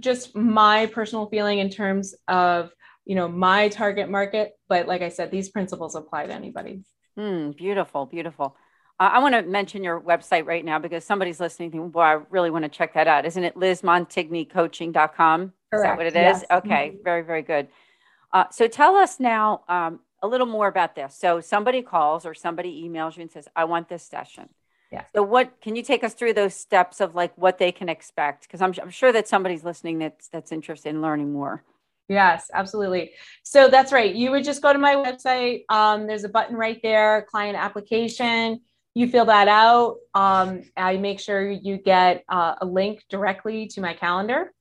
just 0.00 0.36
my 0.36 0.84
personal 0.84 1.30
feeling 1.30 1.60
in 1.60 1.70
terms 1.70 2.14
of 2.28 2.72
you 3.06 3.14
know 3.14 3.26
my 3.26 3.70
target 3.70 4.10
market. 4.10 4.52
But 4.68 4.86
like 4.86 5.00
I 5.00 5.08
said, 5.08 5.30
these 5.30 5.48
principles 5.48 5.94
apply 5.94 6.26
to 6.26 6.34
anybody. 6.34 6.82
Mm, 7.18 7.56
beautiful, 7.56 8.04
beautiful. 8.04 8.54
Uh, 9.00 9.10
I 9.12 9.18
want 9.20 9.34
to 9.34 9.42
mention 9.42 9.84
your 9.84 10.00
website 10.00 10.44
right 10.46 10.64
now 10.64 10.78
because 10.78 11.04
somebody's 11.04 11.38
listening. 11.38 11.70
Thinking, 11.70 11.90
boy, 11.90 12.00
I 12.00 12.20
really 12.30 12.50
want 12.50 12.64
to 12.64 12.68
check 12.68 12.94
that 12.94 13.06
out. 13.06 13.24
Isn't 13.24 13.44
it 13.44 13.54
lizmontignycoaching.com? 13.54 15.52
Is 15.72 15.82
that 15.82 15.96
what 15.96 16.06
it 16.06 16.16
is? 16.16 16.16
Yes. 16.16 16.44
Okay, 16.50 16.90
mm-hmm. 16.90 17.04
very, 17.04 17.22
very 17.22 17.42
good. 17.42 17.68
Uh, 18.32 18.44
so 18.50 18.66
tell 18.66 18.96
us 18.96 19.20
now 19.20 19.62
um, 19.68 20.00
a 20.22 20.26
little 20.26 20.46
more 20.46 20.66
about 20.66 20.94
this. 20.94 21.14
So 21.14 21.40
somebody 21.40 21.82
calls 21.82 22.26
or 22.26 22.34
somebody 22.34 22.82
emails 22.82 23.16
you 23.16 23.22
and 23.22 23.30
says, 23.30 23.48
I 23.54 23.64
want 23.64 23.88
this 23.88 24.02
session. 24.02 24.48
Yeah. 24.90 25.04
So 25.14 25.22
what 25.22 25.60
can 25.60 25.76
you 25.76 25.82
take 25.82 26.02
us 26.02 26.14
through 26.14 26.32
those 26.32 26.54
steps 26.54 27.00
of 27.00 27.14
like 27.14 27.36
what 27.36 27.58
they 27.58 27.70
can 27.72 27.88
expect? 27.88 28.42
Because 28.42 28.62
I'm, 28.62 28.72
I'm 28.82 28.90
sure 28.90 29.12
that 29.12 29.28
somebody's 29.28 29.62
listening 29.62 29.98
that's 29.98 30.28
that's 30.28 30.50
interested 30.50 30.88
in 30.88 31.02
learning 31.02 31.32
more. 31.32 31.62
Yes, 32.08 32.50
absolutely. 32.54 33.10
So 33.42 33.68
that's 33.68 33.92
right. 33.92 34.14
You 34.14 34.30
would 34.30 34.44
just 34.44 34.62
go 34.62 34.72
to 34.72 34.78
my 34.78 34.94
website. 34.94 35.64
Um, 35.68 36.06
there's 36.06 36.24
a 36.24 36.28
button 36.28 36.56
right 36.56 36.80
there, 36.82 37.26
client 37.30 37.58
application. 37.58 38.62
You 38.98 39.08
fill 39.08 39.26
that 39.26 39.46
out. 39.46 39.98
Um, 40.12 40.64
I 40.76 40.96
make 40.96 41.20
sure 41.20 41.48
you 41.48 41.76
get 41.76 42.24
uh, 42.28 42.56
a 42.60 42.66
link 42.66 43.04
directly 43.08 43.68
to 43.68 43.80
my 43.80 43.94
calendar 43.94 44.52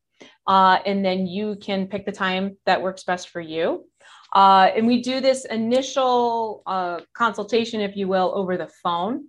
uh, 0.46 0.77
and 0.86 1.03
then 1.03 1.25
you 1.25 1.56
can 1.60 1.88
pick 1.88 2.06
the 2.06 2.12
time 2.12 2.56
that 2.67 2.79
works 2.79 3.03
best 3.03 3.29
for 3.29 3.41
you. 3.41 3.86
Uh, 4.32 4.70
and 4.75 4.86
we 4.86 5.01
do 5.01 5.22
this 5.22 5.46
initial 5.46 6.62
uh, 6.67 7.00
consultation, 7.15 7.82
if 7.82 7.96
you 7.98 8.08
will, 8.08 8.32
over 8.36 8.58
the 8.58 8.70
phone. 8.84 9.25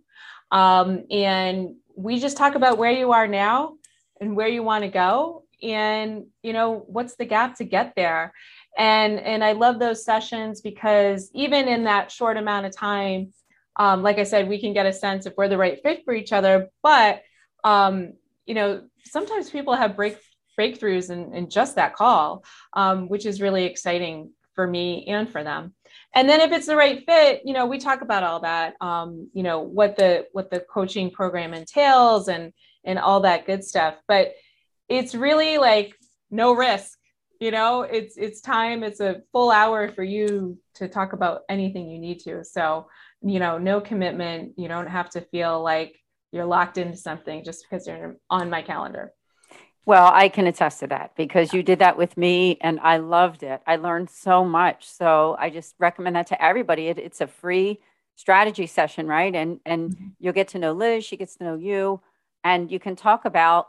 Um, 0.50 1.04
and 1.10 1.76
we 1.96 2.20
just 2.20 2.36
talk 2.36 2.54
about 2.54 2.76
where 2.76 2.92
you 2.92 3.12
are 3.12 3.26
now 3.26 3.76
and 4.20 4.36
where 4.36 4.48
you 4.48 4.62
want 4.62 4.84
to 4.84 4.90
go 4.90 5.44
and 5.62 6.26
you 6.42 6.52
know 6.52 6.84
what's 6.86 7.16
the 7.16 7.24
gap 7.24 7.56
to 7.56 7.64
get 7.64 7.92
there 7.96 8.32
and 8.76 9.18
and 9.18 9.42
i 9.42 9.50
love 9.50 9.80
those 9.80 10.04
sessions 10.04 10.60
because 10.60 11.32
even 11.34 11.66
in 11.66 11.82
that 11.82 12.12
short 12.12 12.36
amount 12.36 12.64
of 12.64 12.72
time 12.72 13.32
um, 13.78 14.02
like 14.02 14.18
i 14.18 14.24
said 14.24 14.48
we 14.48 14.60
can 14.60 14.72
get 14.72 14.86
a 14.86 14.92
sense 14.92 15.26
if 15.26 15.34
we're 15.36 15.48
the 15.48 15.58
right 15.58 15.80
fit 15.82 16.02
for 16.04 16.14
each 16.14 16.32
other 16.32 16.68
but 16.82 17.22
um, 17.64 18.12
you 18.46 18.54
know 18.54 18.82
sometimes 19.04 19.50
people 19.50 19.74
have 19.74 19.96
break 19.96 20.18
breakthroughs 20.58 21.10
in, 21.10 21.32
in 21.34 21.48
just 21.48 21.76
that 21.76 21.94
call, 21.94 22.44
um, 22.72 23.08
which 23.08 23.24
is 23.24 23.40
really 23.40 23.64
exciting 23.64 24.32
for 24.54 24.66
me 24.66 25.06
and 25.06 25.30
for 25.30 25.44
them. 25.44 25.72
And 26.14 26.28
then 26.28 26.40
if 26.40 26.50
it's 26.50 26.66
the 26.66 26.76
right 26.76 27.04
fit, 27.06 27.42
you 27.44 27.54
know, 27.54 27.66
we 27.66 27.78
talk 27.78 28.02
about 28.02 28.24
all 28.24 28.40
that, 28.40 28.74
um, 28.80 29.30
you 29.32 29.42
know, 29.42 29.60
what 29.60 29.96
the 29.96 30.26
what 30.32 30.50
the 30.50 30.60
coaching 30.60 31.10
program 31.10 31.54
entails 31.54 32.28
and 32.28 32.52
and 32.84 32.98
all 32.98 33.20
that 33.20 33.46
good 33.46 33.62
stuff. 33.62 33.94
But 34.08 34.32
it's 34.88 35.14
really 35.14 35.58
like 35.58 35.94
no 36.30 36.54
risk, 36.54 36.98
you 37.40 37.50
know, 37.50 37.82
it's 37.82 38.16
it's 38.16 38.40
time, 38.40 38.82
it's 38.82 39.00
a 39.00 39.22
full 39.32 39.50
hour 39.50 39.92
for 39.92 40.02
you 40.02 40.58
to 40.74 40.88
talk 40.88 41.12
about 41.12 41.42
anything 41.48 41.88
you 41.88 41.98
need 41.98 42.20
to. 42.20 42.44
So, 42.44 42.88
you 43.22 43.38
know, 43.38 43.58
no 43.58 43.80
commitment. 43.80 44.52
You 44.56 44.68
don't 44.68 44.88
have 44.88 45.10
to 45.10 45.20
feel 45.20 45.62
like 45.62 45.96
you're 46.32 46.44
locked 46.44 46.78
into 46.78 46.96
something 46.96 47.44
just 47.44 47.64
because 47.68 47.86
you're 47.86 48.16
on 48.30 48.50
my 48.50 48.62
calendar. 48.62 49.12
Well, 49.86 50.10
I 50.12 50.28
can 50.28 50.46
attest 50.46 50.80
to 50.80 50.86
that 50.88 51.12
because 51.16 51.54
you 51.54 51.62
did 51.62 51.78
that 51.78 51.96
with 51.96 52.18
me 52.18 52.58
and 52.60 52.78
I 52.80 52.98
loved 52.98 53.42
it. 53.42 53.62
I 53.66 53.76
learned 53.76 54.10
so 54.10 54.44
much. 54.44 54.86
So 54.86 55.34
I 55.38 55.48
just 55.48 55.74
recommend 55.78 56.14
that 56.16 56.26
to 56.26 56.44
everybody. 56.44 56.88
It, 56.88 56.98
it's 56.98 57.22
a 57.22 57.26
free 57.26 57.80
strategy 58.14 58.66
session, 58.66 59.06
right? 59.06 59.34
And 59.34 59.60
and 59.64 59.92
mm-hmm. 59.92 60.06
you'll 60.18 60.34
get 60.34 60.48
to 60.48 60.58
know 60.58 60.72
Liz, 60.72 61.04
she 61.04 61.16
gets 61.16 61.36
to 61.36 61.44
know 61.44 61.54
you, 61.54 62.02
and 62.44 62.70
you 62.70 62.78
can 62.78 62.96
talk 62.96 63.24
about 63.24 63.68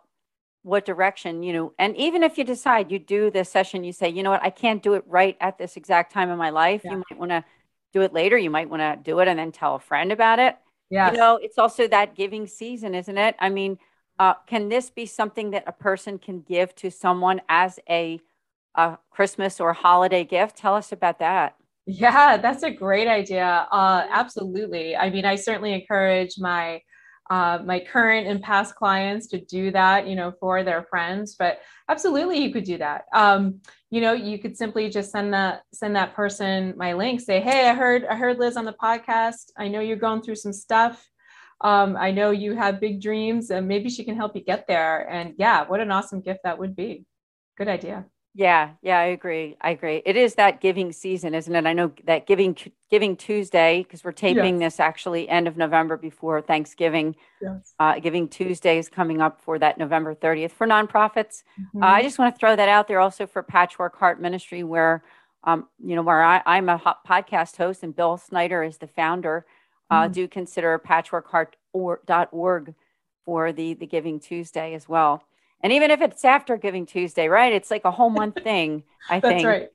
what 0.63 0.85
direction, 0.85 1.41
you 1.41 1.53
know, 1.53 1.73
and 1.79 1.95
even 1.95 2.21
if 2.21 2.37
you 2.37 2.43
decide 2.43 2.91
you 2.91 2.99
do 2.99 3.31
this 3.31 3.49
session, 3.49 3.83
you 3.83 3.93
say, 3.93 4.09
you 4.09 4.23
know 4.23 4.31
what, 4.31 4.43
I 4.43 4.49
can't 4.49 4.83
do 4.83 4.95
it 4.95 5.03
right 5.07 5.37
at 5.39 5.57
this 5.57 5.77
exact 5.77 6.11
time 6.11 6.29
in 6.29 6.37
my 6.37 6.49
life. 6.49 6.81
Yeah. 6.83 6.91
You 6.91 7.03
might 7.09 7.19
want 7.19 7.31
to 7.31 7.45
do 7.93 8.01
it 8.01 8.13
later. 8.13 8.37
You 8.37 8.49
might 8.49 8.69
want 8.69 8.81
to 8.81 8.99
do 9.03 9.19
it 9.19 9.27
and 9.27 9.39
then 9.39 9.51
tell 9.51 9.75
a 9.75 9.79
friend 9.79 10.11
about 10.11 10.39
it. 10.39 10.57
Yeah. 10.89 11.11
You 11.11 11.17
know, 11.17 11.39
it's 11.41 11.57
also 11.57 11.87
that 11.87 12.15
giving 12.15 12.47
season, 12.47 12.95
isn't 12.95 13.17
it? 13.17 13.35
I 13.39 13.49
mean, 13.49 13.77
uh, 14.17 14.33
can 14.47 14.69
this 14.69 14.89
be 14.89 15.05
something 15.05 15.51
that 15.51 15.63
a 15.67 15.71
person 15.71 16.17
can 16.17 16.41
give 16.41 16.75
to 16.75 16.91
someone 16.91 17.41
as 17.47 17.79
a, 17.89 18.19
a 18.75 18.97
Christmas 19.09 19.59
or 19.59 19.73
holiday 19.73 20.23
gift? 20.23 20.57
Tell 20.57 20.75
us 20.75 20.91
about 20.91 21.19
that. 21.19 21.55
Yeah, 21.85 22.37
that's 22.37 22.63
a 22.63 22.71
great 22.71 23.07
idea. 23.07 23.67
Uh, 23.71 24.05
absolutely. 24.09 24.95
I 24.95 25.09
mean, 25.09 25.25
I 25.25 25.35
certainly 25.35 25.73
encourage 25.73 26.35
my 26.37 26.81
uh, 27.29 27.59
my 27.63 27.79
current 27.79 28.27
and 28.27 28.41
past 28.41 28.75
clients 28.75 29.27
to 29.27 29.39
do 29.39 29.71
that, 29.71 30.07
you 30.07 30.15
know, 30.15 30.33
for 30.39 30.63
their 30.63 30.83
friends. 30.83 31.35
But 31.37 31.59
absolutely, 31.87 32.39
you 32.39 32.51
could 32.51 32.63
do 32.63 32.77
that. 32.79 33.05
Um, 33.13 33.61
you 33.91 34.01
know, 34.01 34.13
you 34.13 34.39
could 34.39 34.57
simply 34.57 34.89
just 34.89 35.11
send 35.11 35.33
that 35.33 35.63
send 35.73 35.95
that 35.95 36.15
person 36.15 36.73
my 36.77 36.93
link. 36.93 37.21
Say, 37.21 37.39
hey, 37.39 37.69
I 37.69 37.73
heard 37.73 38.05
I 38.05 38.15
heard 38.15 38.39
Liz 38.39 38.57
on 38.57 38.65
the 38.65 38.73
podcast. 38.73 39.51
I 39.57 39.67
know 39.67 39.79
you're 39.79 39.97
going 39.97 40.21
through 40.21 40.35
some 40.35 40.53
stuff 40.53 41.09
um, 41.61 41.97
I 41.97 42.11
know 42.11 42.31
you 42.31 42.55
have 42.55 42.79
big 42.79 43.01
dreams 43.01 43.51
and 43.51 43.67
maybe 43.67 43.89
she 43.89 44.03
can 44.03 44.15
help 44.15 44.35
you 44.35 44.41
get 44.41 44.67
there. 44.67 45.09
And 45.09 45.35
yeah, 45.37 45.67
what 45.67 45.81
an 45.81 45.91
awesome 45.91 46.21
gift 46.21 46.41
that 46.43 46.57
would 46.57 46.75
be. 46.75 47.05
Good 47.57 47.67
idea. 47.67 48.05
Yeah, 48.35 48.71
yeah, 48.81 48.99
I 48.99 49.05
agree. 49.05 49.57
I 49.59 49.71
agree. 49.71 50.01
It 50.05 50.15
is 50.15 50.35
that 50.35 50.61
giving 50.61 50.91
season, 50.91 51.33
isn't 51.33 51.53
it? 51.53 51.65
I 51.65 51.73
know 51.73 51.91
that 52.05 52.27
giving 52.27 52.55
Giving 52.89 53.15
Tuesday 53.15 53.83
because 53.83 54.03
we're 54.03 54.11
taping 54.11 54.59
yes. 54.59 54.73
this 54.73 54.79
actually 54.79 55.29
end 55.29 55.47
of 55.47 55.57
November 55.57 55.95
before 55.95 56.41
Thanksgiving. 56.41 57.15
Yes. 57.39 57.73
Uh, 57.79 57.99
giving 57.99 58.27
Tuesday 58.27 58.79
is 58.79 58.89
coming 58.89 59.21
up 59.21 59.39
for 59.41 59.59
that 59.59 59.77
November 59.77 60.15
30th 60.15 60.51
for 60.51 60.65
nonprofits. 60.65 61.43
Mm-hmm. 61.59 61.83
Uh, 61.83 61.87
I 61.87 62.01
just 62.01 62.17
want 62.17 62.33
to 62.33 62.39
throw 62.39 62.55
that 62.55 62.67
out 62.67 62.87
there 62.87 62.99
also 62.99 63.27
for 63.27 63.43
Patchwork 63.43 63.95
Heart 63.95 64.19
Ministry, 64.19 64.63
where 64.63 65.03
um, 65.43 65.67
you 65.83 65.95
know 65.95 66.01
where 66.01 66.23
I, 66.23 66.41
I'm 66.47 66.67
a 66.67 66.79
podcast 67.07 67.57
host 67.57 67.83
and 67.83 67.95
Bill 67.95 68.17
Snyder 68.17 68.63
is 68.63 68.79
the 68.79 68.87
founder 68.87 69.45
uh, 69.91 70.03
mm-hmm. 70.03 70.13
do 70.13 70.27
consider 70.27 70.79
patchworkheart.org 70.79 72.73
for 73.23 73.51
the, 73.51 73.73
the 73.75 73.85
Giving 73.85 74.19
Tuesday 74.19 74.73
as 74.73 74.89
well. 74.89 75.23
And 75.61 75.73
even 75.73 75.91
if 75.91 76.01
it's 76.01 76.23
after 76.23 76.57
Giving 76.57 76.85
Tuesday, 76.85 77.27
right? 77.27 77.51
It's 77.51 77.69
like 77.69 77.85
a 77.85 77.91
whole 77.91 78.09
month 78.09 78.35
thing, 78.43 78.83
I 79.09 79.19
think. 79.19 79.43
That's 79.43 79.45
right. 79.45 79.69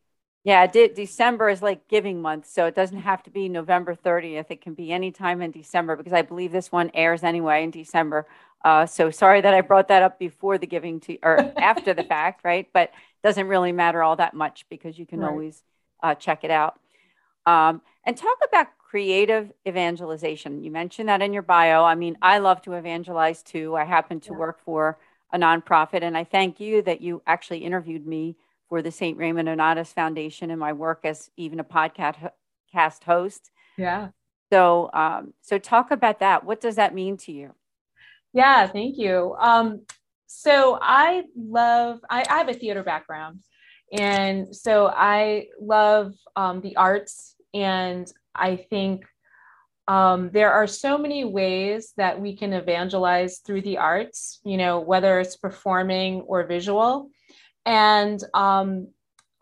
Yeah, 0.44 0.66
de- 0.66 0.92
December 0.92 1.48
is 1.48 1.62
like 1.62 1.88
giving 1.88 2.20
month. 2.20 2.46
So 2.46 2.66
it 2.66 2.74
doesn't 2.74 2.98
have 2.98 3.22
to 3.22 3.30
be 3.30 3.48
November 3.48 3.94
30th. 3.94 4.50
It 4.50 4.60
can 4.60 4.74
be 4.74 4.92
any 4.92 5.10
time 5.10 5.40
in 5.40 5.50
December 5.50 5.96
because 5.96 6.12
I 6.12 6.20
believe 6.20 6.52
this 6.52 6.70
one 6.70 6.90
airs 6.92 7.24
anyway 7.24 7.64
in 7.64 7.70
December. 7.70 8.26
Uh, 8.62 8.84
so 8.84 9.10
sorry 9.10 9.40
that 9.40 9.54
I 9.54 9.62
brought 9.62 9.88
that 9.88 10.02
up 10.02 10.18
before 10.18 10.58
the 10.58 10.66
giving 10.66 11.00
to 11.00 11.18
or 11.22 11.52
after 11.56 11.94
the 11.94 12.02
fact, 12.02 12.44
right? 12.44 12.68
But 12.74 12.90
it 12.90 13.26
doesn't 13.26 13.48
really 13.48 13.72
matter 13.72 14.02
all 14.02 14.16
that 14.16 14.34
much 14.34 14.66
because 14.68 14.98
you 14.98 15.06
can 15.06 15.20
right. 15.20 15.30
always 15.30 15.62
uh, 16.02 16.14
check 16.14 16.44
it 16.44 16.50
out. 16.50 16.78
Um, 17.46 17.80
and 18.04 18.14
talk 18.14 18.36
about 18.46 18.68
creative 18.78 19.50
evangelization. 19.66 20.62
You 20.62 20.70
mentioned 20.70 21.08
that 21.08 21.22
in 21.22 21.32
your 21.32 21.42
bio. 21.42 21.84
I 21.84 21.94
mean, 21.94 22.18
I 22.20 22.38
love 22.38 22.60
to 22.62 22.74
evangelize 22.74 23.42
too. 23.42 23.74
I 23.74 23.84
happen 23.84 24.20
to 24.20 24.32
yeah. 24.32 24.38
work 24.38 24.60
for 24.64 24.98
a 25.34 25.38
nonprofit, 25.38 26.02
and 26.02 26.16
I 26.16 26.22
thank 26.22 26.60
you 26.60 26.80
that 26.82 27.00
you 27.00 27.20
actually 27.26 27.58
interviewed 27.58 28.06
me 28.06 28.36
for 28.68 28.80
the 28.80 28.92
St. 28.92 29.18
Raymond 29.18 29.48
Nonnatus 29.48 29.92
Foundation 29.92 30.50
and 30.50 30.60
my 30.60 30.72
work 30.72 31.00
as 31.02 31.28
even 31.36 31.58
a 31.58 31.64
podcast 31.64 32.30
cast 32.72 33.02
host. 33.02 33.50
Yeah. 33.76 34.08
So, 34.52 34.90
um, 34.94 35.34
so 35.42 35.58
talk 35.58 35.90
about 35.90 36.20
that. 36.20 36.44
What 36.44 36.60
does 36.60 36.76
that 36.76 36.94
mean 36.94 37.16
to 37.18 37.32
you? 37.32 37.52
Yeah, 38.32 38.68
thank 38.68 38.96
you. 38.96 39.34
Um, 39.40 39.82
so 40.26 40.78
I 40.80 41.24
love, 41.36 41.98
I, 42.08 42.24
I, 42.30 42.38
have 42.38 42.48
a 42.48 42.54
theater 42.54 42.84
background. 42.84 43.40
And 43.92 44.54
so 44.54 44.86
I 44.86 45.46
love 45.60 46.14
um, 46.36 46.60
the 46.60 46.76
arts. 46.76 47.34
And 47.52 48.10
I 48.34 48.56
think 48.56 49.04
um, 49.86 50.30
there 50.32 50.52
are 50.52 50.66
so 50.66 50.96
many 50.96 51.24
ways 51.24 51.92
that 51.96 52.20
we 52.20 52.36
can 52.36 52.52
evangelize 52.52 53.38
through 53.38 53.62
the 53.62 53.78
arts, 53.78 54.40
you 54.44 54.56
know, 54.56 54.80
whether 54.80 55.20
it's 55.20 55.36
performing 55.36 56.22
or 56.22 56.44
visual. 56.44 57.10
And 57.66 58.22
um, 58.32 58.88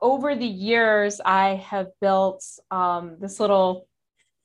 over 0.00 0.34
the 0.34 0.46
years, 0.46 1.20
I 1.24 1.56
have 1.56 1.88
built 2.00 2.44
um, 2.70 3.16
this 3.20 3.38
little 3.38 3.86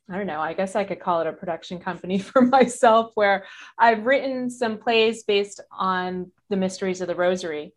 I 0.10 0.16
don't 0.16 0.28
know, 0.28 0.40
I 0.40 0.54
guess 0.54 0.76
I 0.76 0.86
could 0.86 1.02
call 1.02 1.20
it 1.20 1.28
a 1.28 1.34
production 1.34 1.80
company 1.80 2.18
for 2.20 2.42
myself 2.42 3.12
where 3.16 3.46
I've 3.78 4.06
written 4.06 4.50
some 4.50 4.78
plays 4.78 5.24
based 5.24 5.60
on 5.72 6.32
the 6.50 6.56
mysteries 6.56 7.02
of 7.02 7.08
the 7.08 7.16
rosary. 7.16 7.74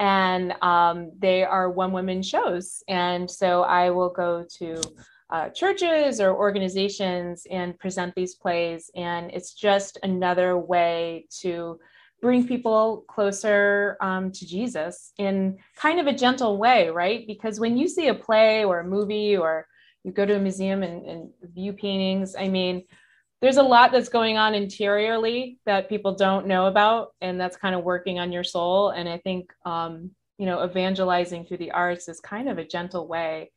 And 0.00 0.54
um, 0.62 1.12
they 1.18 1.44
are 1.44 1.70
one 1.70 1.92
woman 1.92 2.22
shows. 2.22 2.82
And 2.88 3.30
so 3.30 3.62
I 3.62 3.90
will 3.90 4.08
go 4.08 4.46
to 4.58 4.80
uh, 5.34 5.48
churches 5.50 6.20
or 6.20 6.30
organizations 6.46 7.46
and 7.50 7.78
present 7.78 8.14
these 8.14 8.34
plays. 8.36 8.90
And 8.94 9.30
it's 9.36 9.52
just 9.52 9.98
another 10.02 10.50
way 10.56 11.26
to 11.42 11.78
bring 12.22 12.46
people 12.46 13.04
closer 13.14 13.96
um, 14.00 14.30
to 14.32 14.46
Jesus 14.46 15.12
in 15.18 15.58
kind 15.76 15.98
of 16.00 16.06
a 16.06 16.18
gentle 16.24 16.56
way, 16.56 16.88
right? 16.88 17.26
Because 17.26 17.58
when 17.58 17.76
you 17.76 17.86
see 17.88 18.08
a 18.08 18.14
play 18.14 18.64
or 18.64 18.80
a 18.80 18.90
movie 18.96 19.36
or 19.36 19.66
you 20.04 20.12
go 20.12 20.24
to 20.24 20.36
a 20.36 20.38
museum 20.38 20.82
and, 20.82 21.04
and 21.06 21.30
view 21.54 21.72
paintings. 21.72 22.36
I 22.36 22.48
mean, 22.48 22.84
there's 23.40 23.56
a 23.56 23.62
lot 23.62 23.90
that's 23.90 24.08
going 24.08 24.36
on 24.36 24.54
interiorly 24.54 25.58
that 25.66 25.88
people 25.88 26.14
don't 26.14 26.46
know 26.46 26.66
about, 26.66 27.08
and 27.20 27.40
that's 27.40 27.56
kind 27.56 27.74
of 27.74 27.84
working 27.84 28.18
on 28.18 28.30
your 28.30 28.44
soul. 28.44 28.90
And 28.90 29.08
I 29.08 29.18
think, 29.18 29.50
um, 29.64 30.10
you 30.38 30.46
know, 30.46 30.64
evangelizing 30.64 31.44
through 31.44 31.58
the 31.58 31.72
arts 31.72 32.08
is 32.08 32.20
kind 32.20 32.48
of 32.48 32.58
a 32.58 32.66
gentle 32.66 33.08
way 33.08 33.50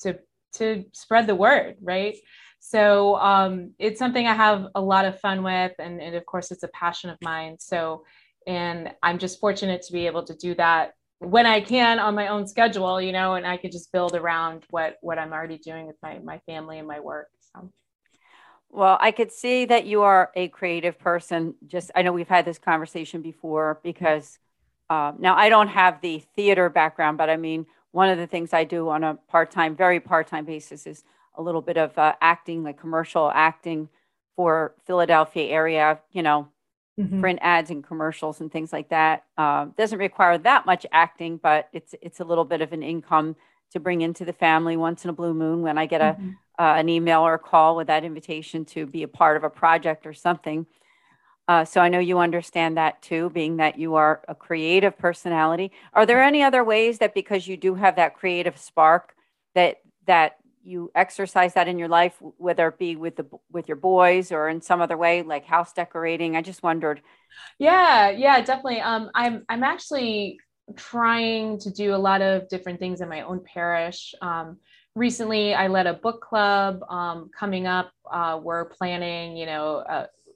to 0.00 0.18
to 0.54 0.84
spread 0.92 1.26
the 1.26 1.34
word, 1.34 1.76
right? 1.82 2.16
So 2.60 3.16
um, 3.16 3.72
it's 3.78 3.98
something 3.98 4.26
I 4.26 4.34
have 4.34 4.68
a 4.74 4.80
lot 4.80 5.04
of 5.04 5.20
fun 5.20 5.42
with, 5.42 5.72
and, 5.78 6.00
and 6.00 6.16
of 6.16 6.24
course, 6.24 6.50
it's 6.50 6.62
a 6.62 6.68
passion 6.68 7.10
of 7.10 7.18
mine. 7.20 7.56
So, 7.58 8.04
and 8.46 8.90
I'm 9.02 9.18
just 9.18 9.38
fortunate 9.38 9.82
to 9.82 9.92
be 9.92 10.06
able 10.06 10.24
to 10.24 10.34
do 10.34 10.54
that 10.54 10.92
when 11.18 11.46
I 11.46 11.60
can 11.60 11.98
on 11.98 12.14
my 12.14 12.28
own 12.28 12.46
schedule, 12.46 13.00
you 13.00 13.12
know, 13.12 13.34
and 13.34 13.46
I 13.46 13.56
could 13.56 13.72
just 13.72 13.92
build 13.92 14.14
around 14.14 14.64
what 14.70 14.96
what 15.00 15.18
I'm 15.18 15.32
already 15.32 15.58
doing 15.58 15.86
with 15.86 15.96
my 16.02 16.18
my 16.18 16.38
family 16.46 16.78
and 16.78 16.88
my 16.88 17.00
work. 17.00 17.28
So. 17.52 17.70
Well, 18.70 18.98
I 19.00 19.12
could 19.12 19.30
see 19.30 19.66
that 19.66 19.86
you 19.86 20.02
are 20.02 20.30
a 20.34 20.48
creative 20.48 20.98
person. 20.98 21.54
Just 21.66 21.90
I 21.94 22.02
know 22.02 22.12
we've 22.12 22.28
had 22.28 22.44
this 22.44 22.58
conversation 22.58 23.22
before 23.22 23.80
because 23.82 24.38
uh, 24.90 25.12
now 25.18 25.36
I 25.36 25.48
don't 25.48 25.68
have 25.68 26.00
the 26.00 26.22
theater 26.34 26.68
background, 26.68 27.18
but 27.18 27.30
I 27.30 27.36
mean 27.36 27.66
one 27.94 28.08
of 28.08 28.18
the 28.18 28.26
things 28.26 28.52
I 28.52 28.64
do 28.64 28.88
on 28.88 29.04
a 29.04 29.14
part 29.28 29.52
time, 29.52 29.76
very 29.76 30.00
part 30.00 30.26
time 30.26 30.44
basis 30.44 30.84
is 30.84 31.04
a 31.36 31.42
little 31.42 31.62
bit 31.62 31.76
of 31.76 31.96
uh, 31.96 32.14
acting, 32.20 32.64
like 32.64 32.76
commercial 32.76 33.30
acting 33.32 33.88
for 34.34 34.74
Philadelphia 34.84 35.48
area. 35.48 36.00
You 36.10 36.24
know, 36.24 36.48
mm-hmm. 36.98 37.20
print 37.20 37.38
ads 37.40 37.70
and 37.70 37.84
commercials 37.84 38.40
and 38.40 38.50
things 38.50 38.72
like 38.72 38.88
that. 38.88 39.26
Uh, 39.38 39.66
doesn't 39.76 40.00
require 40.00 40.36
that 40.38 40.66
much 40.66 40.84
acting, 40.90 41.36
but 41.36 41.68
it's 41.72 41.94
it's 42.02 42.18
a 42.18 42.24
little 42.24 42.44
bit 42.44 42.60
of 42.60 42.72
an 42.72 42.82
income 42.82 43.36
to 43.70 43.78
bring 43.78 44.00
into 44.00 44.24
the 44.24 44.32
family 44.32 44.76
once 44.76 45.04
in 45.04 45.10
a 45.10 45.12
blue 45.14 45.32
moon 45.32 45.62
when 45.62 45.78
I 45.78 45.86
get 45.86 46.00
a 46.00 46.16
mm-hmm. 46.18 46.30
uh, 46.58 46.74
an 46.74 46.88
email 46.88 47.20
or 47.20 47.34
a 47.34 47.38
call 47.38 47.76
with 47.76 47.86
that 47.86 48.02
invitation 48.02 48.64
to 48.66 48.86
be 48.86 49.04
a 49.04 49.08
part 49.08 49.36
of 49.36 49.44
a 49.44 49.50
project 49.50 50.04
or 50.04 50.14
something. 50.14 50.66
Uh, 51.46 51.64
so 51.64 51.80
I 51.80 51.88
know 51.88 51.98
you 51.98 52.18
understand 52.18 52.76
that 52.78 53.02
too, 53.02 53.30
being 53.30 53.58
that 53.58 53.78
you 53.78 53.96
are 53.96 54.22
a 54.28 54.34
creative 54.34 54.96
personality. 54.96 55.72
Are 55.92 56.06
there 56.06 56.22
any 56.22 56.42
other 56.42 56.64
ways 56.64 56.98
that 56.98 57.14
because 57.14 57.46
you 57.46 57.56
do 57.56 57.74
have 57.74 57.96
that 57.96 58.14
creative 58.14 58.58
spark 58.58 59.14
that 59.54 59.76
that 60.06 60.36
you 60.62 60.90
exercise 60.94 61.52
that 61.54 61.68
in 61.68 61.78
your 61.78 61.88
life, 61.88 62.14
whether 62.38 62.68
it 62.68 62.78
be 62.78 62.96
with 62.96 63.16
the 63.16 63.26
with 63.52 63.68
your 63.68 63.76
boys 63.76 64.32
or 64.32 64.48
in 64.48 64.62
some 64.62 64.80
other 64.80 64.96
way, 64.96 65.22
like 65.22 65.44
house 65.44 65.72
decorating? 65.74 66.34
I 66.34 66.40
just 66.40 66.62
wondered. 66.62 67.02
Yeah, 67.58 68.08
yeah, 68.10 68.40
definitely. 68.40 68.80
Um, 68.80 69.10
I'm 69.14 69.44
I'm 69.50 69.62
actually 69.62 70.38
trying 70.76 71.58
to 71.58 71.70
do 71.70 71.94
a 71.94 71.96
lot 71.96 72.22
of 72.22 72.48
different 72.48 72.80
things 72.80 73.02
in 73.02 73.08
my 73.10 73.20
own 73.20 73.40
parish. 73.44 74.14
Um, 74.22 74.56
recently, 74.94 75.54
I 75.54 75.66
led 75.66 75.86
a 75.86 75.94
book 75.94 76.22
club. 76.22 76.82
Um, 76.88 77.30
coming 77.38 77.66
up, 77.66 77.92
uh, 78.10 78.40
we're 78.42 78.64
planning, 78.64 79.36
you 79.36 79.44
know, 79.44 79.84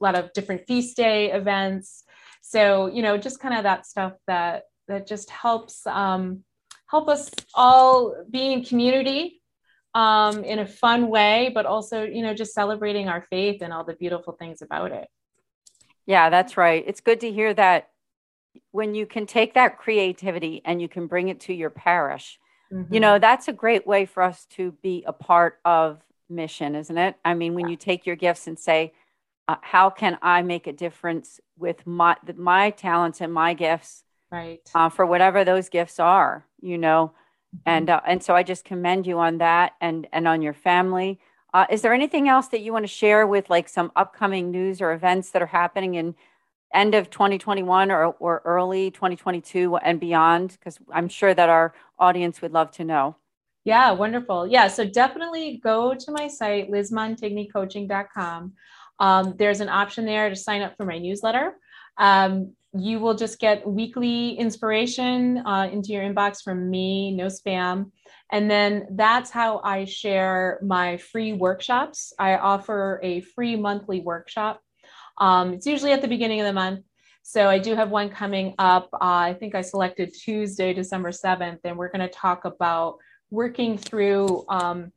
lot 0.00 0.14
of 0.14 0.32
different 0.32 0.66
feast 0.66 0.96
day 0.96 1.32
events. 1.32 2.04
So, 2.40 2.86
you 2.86 3.02
know, 3.02 3.18
just 3.18 3.40
kind 3.40 3.54
of 3.54 3.64
that 3.64 3.86
stuff 3.86 4.14
that 4.26 4.64
that 4.86 5.06
just 5.06 5.28
helps 5.30 5.86
um, 5.86 6.44
help 6.86 7.08
us 7.08 7.30
all 7.54 8.14
be 8.30 8.52
in 8.52 8.64
community 8.64 9.40
um, 9.94 10.44
in 10.44 10.58
a 10.58 10.66
fun 10.66 11.08
way, 11.08 11.50
but 11.54 11.66
also, 11.66 12.04
you 12.04 12.22
know, 12.22 12.34
just 12.34 12.54
celebrating 12.54 13.08
our 13.08 13.22
faith 13.22 13.62
and 13.62 13.72
all 13.72 13.84
the 13.84 13.94
beautiful 13.94 14.32
things 14.32 14.62
about 14.62 14.92
it. 14.92 15.08
Yeah, 16.06 16.30
that's 16.30 16.56
right. 16.56 16.82
It's 16.86 17.00
good 17.00 17.20
to 17.20 17.30
hear 17.30 17.52
that 17.54 17.90
when 18.70 18.94
you 18.94 19.06
can 19.06 19.26
take 19.26 19.54
that 19.54 19.78
creativity 19.78 20.62
and 20.64 20.80
you 20.80 20.88
can 20.88 21.06
bring 21.06 21.28
it 21.28 21.40
to 21.40 21.52
your 21.52 21.70
parish, 21.70 22.38
mm-hmm. 22.72 22.92
you 22.92 23.00
know, 23.00 23.18
that's 23.18 23.48
a 23.48 23.52
great 23.52 23.86
way 23.86 24.06
for 24.06 24.22
us 24.22 24.46
to 24.50 24.72
be 24.82 25.04
a 25.06 25.12
part 25.12 25.58
of 25.64 26.00
mission, 26.30 26.74
isn't 26.74 26.96
it? 26.96 27.16
I 27.24 27.34
mean, 27.34 27.54
when 27.54 27.66
yeah. 27.66 27.72
you 27.72 27.76
take 27.76 28.06
your 28.06 28.16
gifts 28.16 28.46
and 28.46 28.58
say, 28.58 28.92
uh, 29.48 29.56
how 29.62 29.90
can 29.90 30.18
I 30.22 30.42
make 30.42 30.66
a 30.66 30.72
difference 30.72 31.40
with 31.56 31.86
my 31.86 32.16
my 32.36 32.70
talents 32.70 33.20
and 33.20 33.32
my 33.32 33.54
gifts, 33.54 34.04
right? 34.30 34.60
Uh, 34.74 34.88
for 34.88 35.04
whatever 35.06 35.44
those 35.44 35.68
gifts 35.68 35.98
are, 35.98 36.46
you 36.60 36.78
know, 36.78 37.12
Mm-hmm. 37.54 37.70
And 37.70 37.90
uh, 37.90 38.00
and 38.06 38.22
so 38.22 38.34
I 38.34 38.42
just 38.42 38.64
commend 38.64 39.06
you 39.06 39.18
on 39.18 39.38
that 39.38 39.72
and 39.80 40.06
and 40.12 40.28
on 40.28 40.42
your 40.42 40.52
family. 40.52 41.18
Uh, 41.54 41.64
is 41.70 41.80
there 41.80 41.94
anything 41.94 42.28
else 42.28 42.48
that 42.48 42.60
you 42.60 42.72
want 42.72 42.84
to 42.84 42.92
share 42.92 43.26
with 43.26 43.48
like 43.48 43.68
some 43.68 43.90
upcoming 43.96 44.50
news 44.50 44.82
or 44.82 44.92
events 44.92 45.30
that 45.30 45.40
are 45.40 45.46
happening 45.46 45.94
in 45.94 46.14
end 46.74 46.94
of 46.94 47.08
2021 47.08 47.90
or, 47.90 48.04
or 48.04 48.42
early 48.44 48.90
2022 48.90 49.76
and 49.76 49.98
beyond? 49.98 50.50
Because 50.58 50.78
I'm 50.92 51.08
sure 51.08 51.32
that 51.32 51.48
our 51.48 51.72
audience 51.98 52.42
would 52.42 52.52
love 52.52 52.70
to 52.72 52.84
know. 52.84 53.16
Yeah, 53.64 53.92
wonderful. 53.92 54.46
Yeah, 54.46 54.68
so 54.68 54.84
definitely 54.84 55.58
go 55.64 55.94
to 55.94 56.10
my 56.12 56.28
site, 56.28 56.70
lizmontignycoaching.com. 56.70 58.52
Um, 59.00 59.34
there's 59.38 59.60
an 59.60 59.68
option 59.68 60.04
there 60.04 60.28
to 60.28 60.36
sign 60.36 60.62
up 60.62 60.76
for 60.76 60.84
my 60.84 60.98
newsletter. 60.98 61.54
Um, 61.98 62.54
you 62.74 63.00
will 63.00 63.14
just 63.14 63.38
get 63.38 63.66
weekly 63.66 64.32
inspiration 64.32 65.38
uh, 65.46 65.68
into 65.72 65.92
your 65.92 66.02
inbox 66.02 66.42
from 66.42 66.70
me, 66.70 67.12
no 67.12 67.26
spam. 67.26 67.90
And 68.30 68.50
then 68.50 68.86
that's 68.90 69.30
how 69.30 69.60
I 69.64 69.84
share 69.86 70.60
my 70.62 70.98
free 70.98 71.32
workshops. 71.32 72.12
I 72.18 72.36
offer 72.36 73.00
a 73.02 73.22
free 73.22 73.56
monthly 73.56 74.00
workshop. 74.00 74.60
Um, 75.16 75.54
it's 75.54 75.66
usually 75.66 75.92
at 75.92 76.02
the 76.02 76.08
beginning 76.08 76.40
of 76.40 76.46
the 76.46 76.52
month. 76.52 76.84
So 77.22 77.48
I 77.48 77.58
do 77.58 77.74
have 77.74 77.90
one 77.90 78.10
coming 78.10 78.54
up. 78.58 78.88
Uh, 78.92 78.96
I 79.00 79.36
think 79.38 79.54
I 79.54 79.60
selected 79.60 80.14
Tuesday, 80.14 80.72
December 80.72 81.10
7th, 81.10 81.58
and 81.64 81.76
we're 81.76 81.90
going 81.90 82.06
to 82.06 82.08
talk 82.08 82.44
about 82.44 82.96
working 83.30 83.76
through 83.76 84.44
um, 84.48 84.92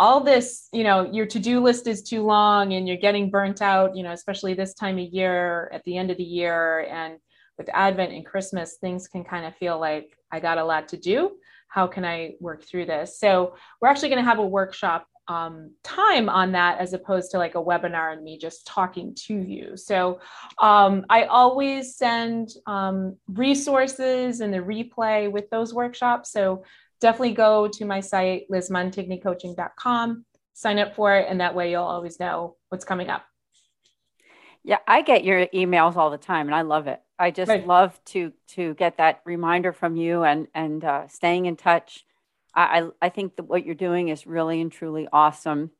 all 0.00 0.20
this, 0.20 0.68
you 0.72 0.84
know, 0.84 1.10
your 1.10 1.26
to-do 1.26 1.60
list 1.60 1.86
is 1.86 2.02
too 2.02 2.22
long 2.22 2.74
and 2.74 2.86
you're 2.86 2.96
getting 2.96 3.30
burnt 3.30 3.60
out, 3.60 3.96
you 3.96 4.02
know, 4.02 4.12
especially 4.12 4.54
this 4.54 4.74
time 4.74 4.98
of 4.98 5.06
year 5.06 5.70
at 5.72 5.82
the 5.84 5.96
end 5.96 6.10
of 6.10 6.16
the 6.16 6.22
year 6.24 6.86
and 6.90 7.18
with 7.56 7.68
Advent 7.72 8.12
and 8.12 8.24
Christmas, 8.24 8.76
things 8.80 9.08
can 9.08 9.24
kind 9.24 9.44
of 9.44 9.56
feel 9.56 9.78
like 9.80 10.16
I 10.30 10.38
got 10.38 10.58
a 10.58 10.64
lot 10.64 10.88
to 10.88 10.96
do. 10.96 11.32
How 11.68 11.86
can 11.88 12.04
I 12.04 12.34
work 12.40 12.62
through 12.62 12.86
this? 12.86 13.18
So 13.18 13.56
we're 13.80 13.88
actually 13.88 14.10
going 14.10 14.22
to 14.22 14.28
have 14.28 14.38
a 14.38 14.46
workshop 14.46 15.06
um, 15.26 15.72
time 15.82 16.28
on 16.28 16.52
that 16.52 16.78
as 16.78 16.94
opposed 16.94 17.32
to 17.32 17.38
like 17.38 17.54
a 17.54 17.62
webinar 17.62 18.12
and 18.12 18.24
me 18.24 18.38
just 18.38 18.66
talking 18.66 19.14
to 19.26 19.34
you. 19.34 19.76
So 19.76 20.20
um, 20.58 21.04
I 21.10 21.24
always 21.24 21.96
send 21.96 22.50
um, 22.66 23.16
resources 23.28 24.40
and 24.40 24.54
the 24.54 24.58
replay 24.58 25.30
with 25.30 25.50
those 25.50 25.74
workshops. 25.74 26.32
So 26.32 26.64
definitely 27.00 27.34
go 27.34 27.68
to 27.68 27.84
my 27.84 28.00
site, 28.00 28.44
lizmontignycoaching.com, 28.50 30.24
sign 30.54 30.78
up 30.78 30.94
for 30.94 31.14
it, 31.14 31.26
and 31.28 31.40
that 31.40 31.54
way 31.54 31.70
you'll 31.70 31.84
always 31.84 32.18
know 32.18 32.56
what's 32.68 32.84
coming 32.84 33.08
up. 33.08 33.24
Yeah, 34.64 34.78
I 34.86 35.02
get 35.02 35.24
your 35.24 35.46
emails 35.46 35.96
all 35.96 36.10
the 36.10 36.18
time, 36.18 36.46
and 36.46 36.54
I 36.54 36.62
love 36.62 36.88
it. 36.88 37.00
I 37.18 37.30
just 37.30 37.48
right. 37.48 37.66
love 37.66 37.98
to 38.06 38.32
to 38.48 38.74
get 38.74 38.98
that 38.98 39.22
reminder 39.24 39.72
from 39.72 39.96
you 39.96 40.24
and 40.24 40.48
and 40.54 40.84
uh, 40.84 41.08
staying 41.08 41.46
in 41.46 41.56
touch. 41.56 42.04
I 42.54 42.80
I, 42.80 42.88
I 43.06 43.08
think 43.08 43.36
that 43.36 43.44
what 43.44 43.64
you're 43.64 43.74
doing 43.74 44.08
is 44.08 44.26
really 44.26 44.60
and 44.60 44.70
truly 44.70 45.08
awesome. 45.12 45.70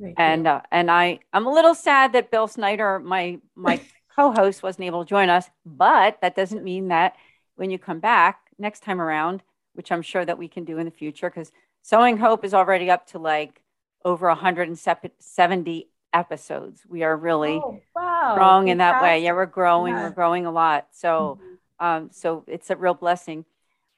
Thank 0.00 0.18
and 0.18 0.46
uh, 0.46 0.62
and 0.70 0.90
I 0.90 1.20
I'm 1.32 1.46
a 1.46 1.52
little 1.52 1.74
sad 1.74 2.14
that 2.14 2.30
Bill 2.30 2.48
Snyder, 2.48 2.98
my 2.98 3.38
my 3.54 3.80
co-host, 4.16 4.62
wasn't 4.62 4.86
able 4.86 5.04
to 5.04 5.08
join 5.08 5.28
us. 5.28 5.48
But 5.64 6.20
that 6.22 6.34
doesn't 6.34 6.64
mean 6.64 6.88
that 6.88 7.14
when 7.56 7.70
you 7.70 7.78
come 7.78 8.00
back 8.00 8.40
next 8.58 8.80
time 8.80 9.00
around, 9.00 9.42
which 9.74 9.90
I'm 9.92 10.02
sure 10.02 10.24
that 10.24 10.38
we 10.38 10.48
can 10.48 10.64
do 10.64 10.78
in 10.78 10.84
the 10.84 10.90
future 10.90 11.30
because 11.30 11.52
Sowing 11.82 12.16
Hope 12.18 12.44
is 12.44 12.54
already 12.54 12.90
up 12.90 13.06
to 13.08 13.18
like 13.18 13.62
over 14.04 14.28
170 14.28 15.88
episodes. 16.12 16.82
We 16.88 17.02
are 17.02 17.16
really 17.16 17.60
Oh, 17.62 17.80
wow. 17.94 18.34
growing 18.34 18.68
in 18.68 18.78
that 18.78 19.00
way. 19.02 19.22
Yeah, 19.22 19.32
we're 19.32 19.46
growing. 19.46 19.94
Yeah. 19.94 20.02
We're 20.04 20.10
growing 20.10 20.46
a 20.46 20.50
lot. 20.50 20.88
So, 20.92 21.38
Mhm. 21.40 21.84
um, 21.84 22.10
so 22.12 22.44
it's 22.46 22.70
a 22.70 22.76
real 22.76 22.94
blessing. 22.94 23.44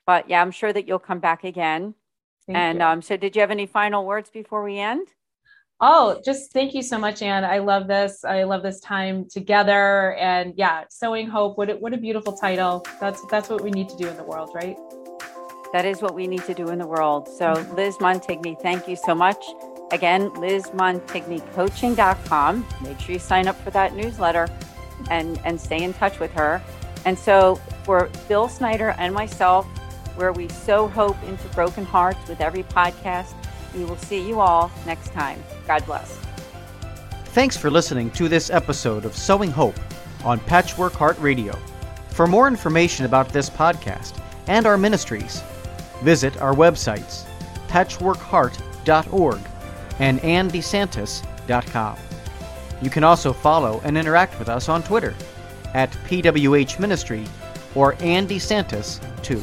But 0.07 0.29
yeah, 0.29 0.41
I'm 0.41 0.51
sure 0.51 0.73
that 0.73 0.87
you'll 0.87 0.99
come 0.99 1.19
back 1.19 1.45
again. 1.45 1.95
Thank 2.47 2.57
and 2.59 2.83
um, 2.83 3.03
so, 3.03 3.17
did 3.17 3.35
you 3.35 3.41
have 3.41 3.51
any 3.51 3.67
final 3.67 4.05
words 4.05 4.31
before 4.31 4.63
we 4.63 4.79
end? 4.79 5.09
Oh, 5.81 6.21
just 6.25 6.53
thank 6.53 6.73
you 6.75 6.83
so 6.83 6.99
much, 6.99 7.21
Ann. 7.21 7.45
I 7.45 7.59
love 7.59 7.89
this. 7.89 8.25
I 8.25 8.45
love 8.45 8.63
this 8.63 8.81
time 8.81 9.27
together. 9.29 10.15
And 10.15 10.55
yeah, 10.57 10.85
sowing 10.89 11.27
hope. 11.27 11.59
What 11.59 11.71
a, 11.71 11.77
what 11.77 11.93
a 11.93 11.97
beautiful 11.99 12.35
title. 12.35 12.87
That's 13.01 13.21
that's 13.31 13.49
what 13.49 13.63
we 13.63 13.71
need 13.71 13.89
to 13.89 13.97
do 13.97 14.07
in 14.07 14.17
the 14.17 14.25
world, 14.25 14.51
right? 14.55 14.77
That 15.75 15.85
is 15.85 16.01
what 16.01 16.15
we 16.15 16.27
need 16.29 16.45
to 16.45 16.55
do 16.55 16.69
in 16.69 16.79
the 16.79 16.87
world. 16.87 17.27
So, 17.27 17.55
Liz 17.75 17.97
Montigny, 17.97 18.57
thank 18.63 18.87
you 18.87 18.95
so 18.95 19.13
much. 19.13 19.45
Again, 19.91 20.31
lizmontignycoaching.com. 20.31 22.67
Make 22.81 23.01
sure 23.01 23.13
you 23.13 23.19
sign 23.19 23.49
up 23.49 23.57
for 23.57 23.73
that 23.73 23.97
newsletter 23.97 24.47
and, 25.11 25.41
and 25.45 25.61
stay 25.61 25.83
in 25.83 25.93
touch 25.93 26.21
with 26.21 26.33
her. 26.35 26.63
And 27.05 27.19
so, 27.19 27.57
for 27.83 28.09
Bill 28.29 28.49
Snyder 28.49 28.95
and 28.99 29.13
myself, 29.13 29.67
where 30.15 30.33
we 30.33 30.49
sow 30.49 30.87
hope 30.87 31.21
into 31.25 31.49
broken 31.49 31.85
hearts 31.85 32.29
with 32.29 32.41
every 32.41 32.63
podcast, 32.63 33.35
we 33.75 33.85
will 33.85 33.97
see 33.97 34.25
you 34.25 34.39
all 34.39 34.71
next 34.87 35.09
time. 35.09 35.43
God 35.67 35.85
bless. 35.87 36.21
Thanks 37.33 37.57
for 37.57 37.69
listening 37.69 38.13
to 38.13 38.29
this 38.29 38.49
episode 38.49 39.05
of 39.05 39.17
Sowing 39.17 39.51
Hope 39.51 39.81
on 40.25 40.39
Patchwork 40.39 40.93
Heart 40.93 41.19
Radio. 41.19 41.59
For 42.11 42.29
more 42.29 42.47
information 42.47 43.07
about 43.07 43.31
this 43.31 43.51
podcast 43.51 44.21
and 44.47 44.67
our 44.67 44.79
ministries, 44.79 45.43
visit 46.03 46.41
our 46.41 46.55
websites 46.55 47.25
patchworkheart.org 47.69 49.41
and 49.99 50.21
andesantis.com. 50.21 51.97
You 52.83 52.91
can 52.91 53.05
also 53.05 53.33
follow 53.33 53.81
and 53.85 53.99
interact 53.99 54.39
with 54.39 54.49
us 54.49 54.69
on 54.69 54.83
Twitter 54.83 55.15
at 55.75 55.91
PWH 56.09 56.79
Ministry 56.79 57.25
or 57.75 57.97
Andy 58.01 58.39
Santis 58.39 59.01
2. 59.23 59.43